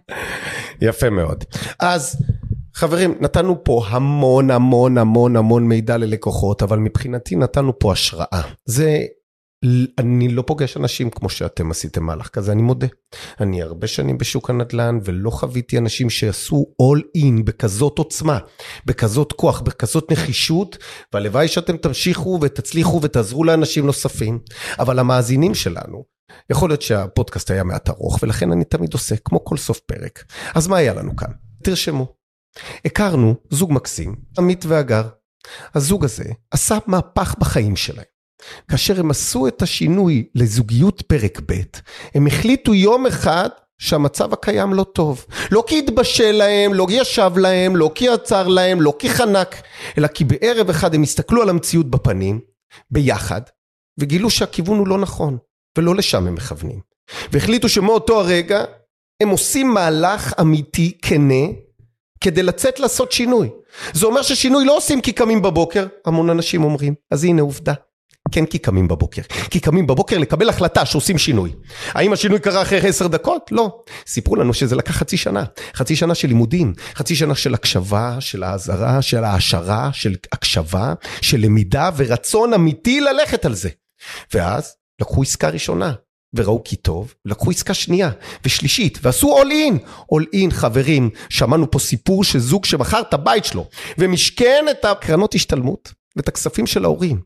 יפה 0.82 1.10
מאוד. 1.10 1.44
אז 1.78 2.22
חברים, 2.76 3.14
נתנו 3.20 3.64
פה 3.64 3.84
המון 3.88 4.50
המון 4.50 4.98
המון 4.98 5.36
המון 5.36 5.68
מידע 5.68 5.96
ללקוחות, 5.96 6.62
אבל 6.62 6.78
מבחינתי 6.78 7.36
נתנו 7.36 7.78
פה 7.78 7.92
השראה. 7.92 8.42
זה, 8.64 9.04
אני 9.98 10.28
לא 10.28 10.42
פוגש 10.42 10.76
אנשים 10.76 11.10
כמו 11.10 11.28
שאתם 11.28 11.70
עשיתם 11.70 12.02
מהלך 12.04 12.28
כזה, 12.28 12.52
אני 12.52 12.62
מודה. 12.62 12.86
אני 13.40 13.62
הרבה 13.62 13.86
שנים 13.86 14.18
בשוק 14.18 14.50
הנדל"ן 14.50 14.98
ולא 15.04 15.30
חוויתי 15.30 15.78
אנשים 15.78 16.10
שעשו 16.10 16.66
all 16.82 17.18
in 17.18 17.42
בכזאת 17.44 17.98
עוצמה, 17.98 18.38
בכזאת 18.86 19.32
כוח, 19.32 19.60
בכזאת 19.60 20.12
נחישות, 20.12 20.78
והלוואי 21.12 21.48
שאתם 21.48 21.76
תמשיכו 21.76 22.38
ותצליחו 22.42 23.00
ותעזרו 23.02 23.44
לאנשים 23.44 23.86
נוספים. 23.86 24.38
אבל 24.78 24.98
המאזינים 24.98 25.54
שלנו, 25.54 26.04
יכול 26.50 26.70
להיות 26.70 26.82
שהפודקאסט 26.82 27.50
היה 27.50 27.64
מעט 27.64 27.88
ארוך, 27.88 28.18
ולכן 28.22 28.52
אני 28.52 28.64
תמיד 28.64 28.92
עושה, 28.92 29.14
כמו 29.24 29.44
כל 29.44 29.56
סוף 29.56 29.80
פרק. 29.80 30.24
אז 30.54 30.68
מה 30.68 30.76
היה 30.76 30.94
לנו 30.94 31.16
כאן? 31.16 31.30
תרשמו. 31.62 32.15
הכרנו 32.84 33.34
זוג 33.50 33.72
מקסים, 33.72 34.14
עמית 34.38 34.64
והגר. 34.66 35.08
הזוג 35.74 36.04
הזה 36.04 36.24
עשה 36.50 36.78
מהפך 36.86 37.34
בחיים 37.38 37.76
שלהם. 37.76 38.04
כאשר 38.70 39.00
הם 39.00 39.10
עשו 39.10 39.48
את 39.48 39.62
השינוי 39.62 40.28
לזוגיות 40.34 41.02
פרק 41.02 41.40
ב', 41.46 41.54
הם 42.14 42.26
החליטו 42.26 42.74
יום 42.74 43.06
אחד 43.06 43.48
שהמצב 43.78 44.32
הקיים 44.32 44.74
לא 44.74 44.84
טוב. 44.84 45.26
לא 45.50 45.64
כי 45.66 45.78
התבשל 45.78 46.32
להם, 46.32 46.74
לא 46.74 46.86
כי 46.88 46.94
ישב 46.94 47.30
להם, 47.36 47.76
לא 47.76 47.90
כי 47.94 48.08
עצר 48.08 48.48
להם, 48.48 48.80
לא 48.80 48.94
כי 48.98 49.10
חנק, 49.10 49.62
אלא 49.98 50.06
כי 50.06 50.24
בערב 50.24 50.70
אחד 50.70 50.94
הם 50.94 51.02
הסתכלו 51.02 51.42
על 51.42 51.48
המציאות 51.48 51.90
בפנים, 51.90 52.40
ביחד, 52.90 53.40
וגילו 54.00 54.30
שהכיוון 54.30 54.78
הוא 54.78 54.88
לא 54.88 54.98
נכון, 54.98 55.38
ולא 55.78 55.94
לשם 55.94 56.26
הם 56.26 56.34
מכוונים. 56.34 56.80
והחליטו 57.32 57.68
שמאותו 57.68 58.20
הרגע 58.20 58.64
הם 59.22 59.28
עושים 59.28 59.74
מהלך 59.74 60.34
אמיתי, 60.40 60.98
כנה, 61.02 61.44
כדי 62.26 62.42
לצאת 62.42 62.80
לעשות 62.80 63.12
שינוי. 63.12 63.50
זה 63.92 64.06
אומר 64.06 64.22
ששינוי 64.22 64.64
לא 64.64 64.76
עושים 64.76 65.00
כי 65.00 65.12
קמים 65.12 65.42
בבוקר, 65.42 65.86
המון 66.06 66.30
אנשים 66.30 66.64
אומרים, 66.64 66.94
אז 67.10 67.24
הנה 67.24 67.42
עובדה. 67.42 67.72
כן 68.32 68.46
כי 68.46 68.58
קמים 68.58 68.88
בבוקר, 68.88 69.22
כי 69.50 69.60
קמים 69.60 69.86
בבוקר 69.86 70.18
לקבל 70.18 70.48
החלטה 70.48 70.86
שעושים 70.86 71.18
שינוי. 71.18 71.52
האם 71.92 72.12
השינוי 72.12 72.38
קרה 72.38 72.62
אחרי 72.62 72.88
עשר 72.88 73.06
דקות? 73.06 73.50
לא. 73.50 73.82
סיפרו 74.06 74.36
לנו 74.36 74.54
שזה 74.54 74.76
לקח 74.76 74.96
חצי 74.96 75.16
שנה. 75.16 75.44
חצי 75.74 75.96
שנה 75.96 76.14
של 76.14 76.28
לימודים, 76.28 76.72
חצי 76.94 77.16
שנה 77.16 77.34
של 77.34 77.54
הקשבה, 77.54 78.16
של 78.20 78.42
האזהרה, 78.42 79.02
של 79.02 79.24
העשרה, 79.24 79.90
של 79.92 80.14
הקשבה, 80.32 80.94
של 81.20 81.40
למידה 81.40 81.90
ורצון 81.96 82.54
אמיתי 82.54 83.00
ללכת 83.00 83.44
על 83.44 83.54
זה. 83.54 83.68
ואז 84.34 84.74
לקחו 85.00 85.22
עסקה 85.22 85.48
ראשונה, 85.48 85.92
וראו 86.36 86.64
כי 86.64 86.76
טוב, 86.76 87.14
לקחו 87.24 87.50
עסקה 87.50 87.74
שנייה 87.74 88.10
ושלישית 88.44 88.98
ועשו 89.02 89.38
all 89.42 89.46
in, 89.46 89.78
all 90.14 90.24
in 90.34 90.50
חברים, 90.50 91.10
שמענו 91.28 91.70
פה 91.70 91.78
סיפור 91.78 92.24
של 92.24 92.38
זוג 92.38 92.64
שמכר 92.64 93.00
את 93.00 93.14
הבית 93.14 93.44
שלו 93.44 93.68
ומשכן 93.98 94.64
את 94.70 94.84
הקרנות 94.84 95.34
השתלמות 95.34 95.92
ואת 96.16 96.28
הכספים 96.28 96.66
של 96.66 96.84
ההורים. 96.84 97.20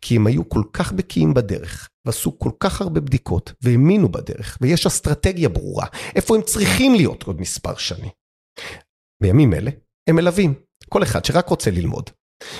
כי 0.00 0.16
הם 0.16 0.26
היו 0.26 0.48
כל 0.48 0.62
כך 0.72 0.92
בקיאים 0.92 1.34
בדרך 1.34 1.88
ועשו 2.06 2.38
כל 2.38 2.50
כך 2.60 2.80
הרבה 2.80 3.00
בדיקות 3.00 3.52
והאמינו 3.62 4.08
בדרך 4.08 4.58
ויש 4.60 4.86
אסטרטגיה 4.86 5.48
ברורה 5.48 5.86
איפה 6.16 6.36
הם 6.36 6.42
צריכים 6.42 6.94
להיות 6.94 7.22
עוד 7.22 7.40
מספר 7.40 7.76
שנים. 7.76 8.10
בימים 9.22 9.54
אלה 9.54 9.70
הם 10.08 10.16
מלווים 10.16 10.54
כל 10.88 11.02
אחד 11.02 11.24
שרק 11.24 11.48
רוצה 11.48 11.70
ללמוד. 11.70 12.10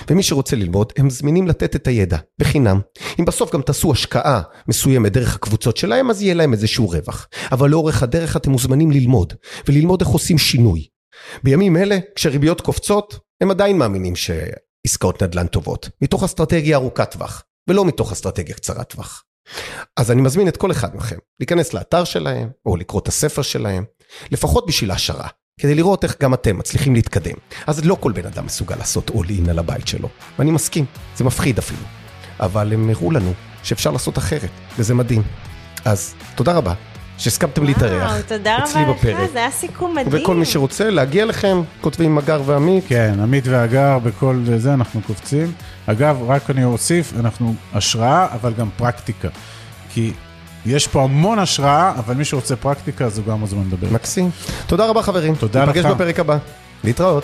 ומי 0.09 0.23
שרוצה 0.23 0.55
ללמוד, 0.55 0.93
הם 0.97 1.09
זמינים 1.09 1.47
לתת 1.47 1.75
את 1.75 1.87
הידע, 1.87 2.17
בחינם. 2.39 2.79
אם 3.19 3.25
בסוף 3.25 3.53
גם 3.53 3.61
תעשו 3.61 3.91
השקעה 3.91 4.41
מסוימת 4.67 5.11
דרך 5.11 5.35
הקבוצות 5.35 5.77
שלהם, 5.77 6.09
אז 6.09 6.21
יהיה 6.21 6.33
להם 6.33 6.53
איזשהו 6.53 6.89
רווח. 6.89 7.27
אבל 7.51 7.69
לאורך 7.69 8.03
הדרך 8.03 8.37
אתם 8.37 8.51
מוזמנים 8.51 8.91
ללמוד, 8.91 9.33
וללמוד 9.67 10.01
איך 10.01 10.09
עושים 10.09 10.37
שינוי. 10.37 10.87
בימים 11.43 11.77
אלה, 11.77 11.97
כשריביות 12.15 12.61
קופצות, 12.61 13.19
הם 13.41 13.51
עדיין 13.51 13.77
מאמינים 13.77 14.13
שעסקאות 14.15 15.23
נדל"ן 15.23 15.47
טובות, 15.47 15.89
מתוך 16.01 16.23
אסטרטגיה 16.23 16.77
ארוכת 16.77 17.11
טווח, 17.11 17.43
ולא 17.69 17.85
מתוך 17.85 18.11
אסטרטגיה 18.11 18.55
קצרת 18.55 18.89
טווח. 18.89 19.23
אז 19.97 20.11
אני 20.11 20.21
מזמין 20.21 20.47
את 20.47 20.57
כל 20.57 20.71
אחד 20.71 20.95
מכם 20.95 21.17
להיכנס 21.39 21.73
לאתר 21.73 22.03
שלהם, 22.03 22.49
או 22.65 22.77
לקרוא 22.77 23.01
את 23.01 23.07
הספר 23.07 23.41
שלהם, 23.41 23.85
לפחות 24.31 24.65
בשביל 24.67 24.91
ההשערה. 24.91 25.27
כדי 25.61 25.75
לראות 25.75 26.03
איך 26.03 26.15
גם 26.21 26.33
אתם 26.33 26.57
מצליחים 26.57 26.95
להתקדם. 26.95 27.35
אז 27.67 27.85
לא 27.85 27.97
כל 27.99 28.11
בן 28.11 28.25
אדם 28.25 28.45
מסוגל 28.45 28.75
לעשות 28.75 29.09
all 29.09 29.45
in 29.45 29.49
על 29.49 29.59
הבית 29.59 29.87
שלו, 29.87 30.09
ואני 30.39 30.51
מסכים, 30.51 30.85
זה 31.15 31.23
מפחיד 31.23 31.57
אפילו. 31.57 31.81
אבל 32.39 32.73
הם 32.73 32.89
הראו 32.89 33.11
לנו 33.11 33.33
שאפשר 33.63 33.91
לעשות 33.91 34.17
אחרת, 34.17 34.49
וזה 34.79 34.93
מדהים. 34.93 35.21
אז 35.85 36.13
תודה 36.35 36.53
רבה, 36.53 36.73
שהסכמתם 37.17 37.63
להתארח. 37.63 38.11
וואו, 38.11 38.21
תודה 38.27 38.57
אצלי 38.63 38.81
רבה 38.83 38.91
לך, 38.91 38.97
בפרק. 38.99 39.29
זה 39.33 39.39
היה 39.39 39.51
סיכום 39.51 39.95
מדהים. 39.95 40.23
וכל 40.23 40.35
מי 40.35 40.45
שרוצה 40.45 40.89
להגיע 40.89 41.25
לכם, 41.25 41.61
כותבים 41.81 42.15
מגר 42.15 42.41
ועמית. 42.45 42.83
כן, 42.87 43.19
עמית 43.19 43.47
והגר, 43.47 43.99
בכל 43.99 44.43
זה 44.57 44.73
אנחנו 44.73 45.01
קופצים. 45.01 45.51
אגב, 45.85 46.23
רק 46.27 46.49
אני 46.49 46.63
אוסיף, 46.63 47.13
אנחנו 47.19 47.55
השראה, 47.73 48.27
אבל 48.33 48.53
גם 48.53 48.69
פרקטיקה. 48.77 49.29
כי 49.89 50.13
יש 50.65 50.87
פה 50.87 51.03
המון 51.03 51.39
השראה, 51.39 51.93
אבל 51.97 52.15
מי 52.15 52.25
שרוצה 52.25 52.55
פרקטיקה, 52.55 53.05
אז 53.05 53.17
הוא 53.17 53.25
גם 53.25 53.39
מוזמן 53.39 53.63
לדבר. 53.67 53.87
מקסים. 53.91 54.29
תודה 54.67 54.85
רבה 54.85 55.01
חברים. 55.01 55.35
תודה 55.35 55.65
ניפגש 55.65 55.85
לך. 55.85 55.91
בפרק 55.91 56.19
הבא. 56.19 56.37
להתראות. 56.83 57.23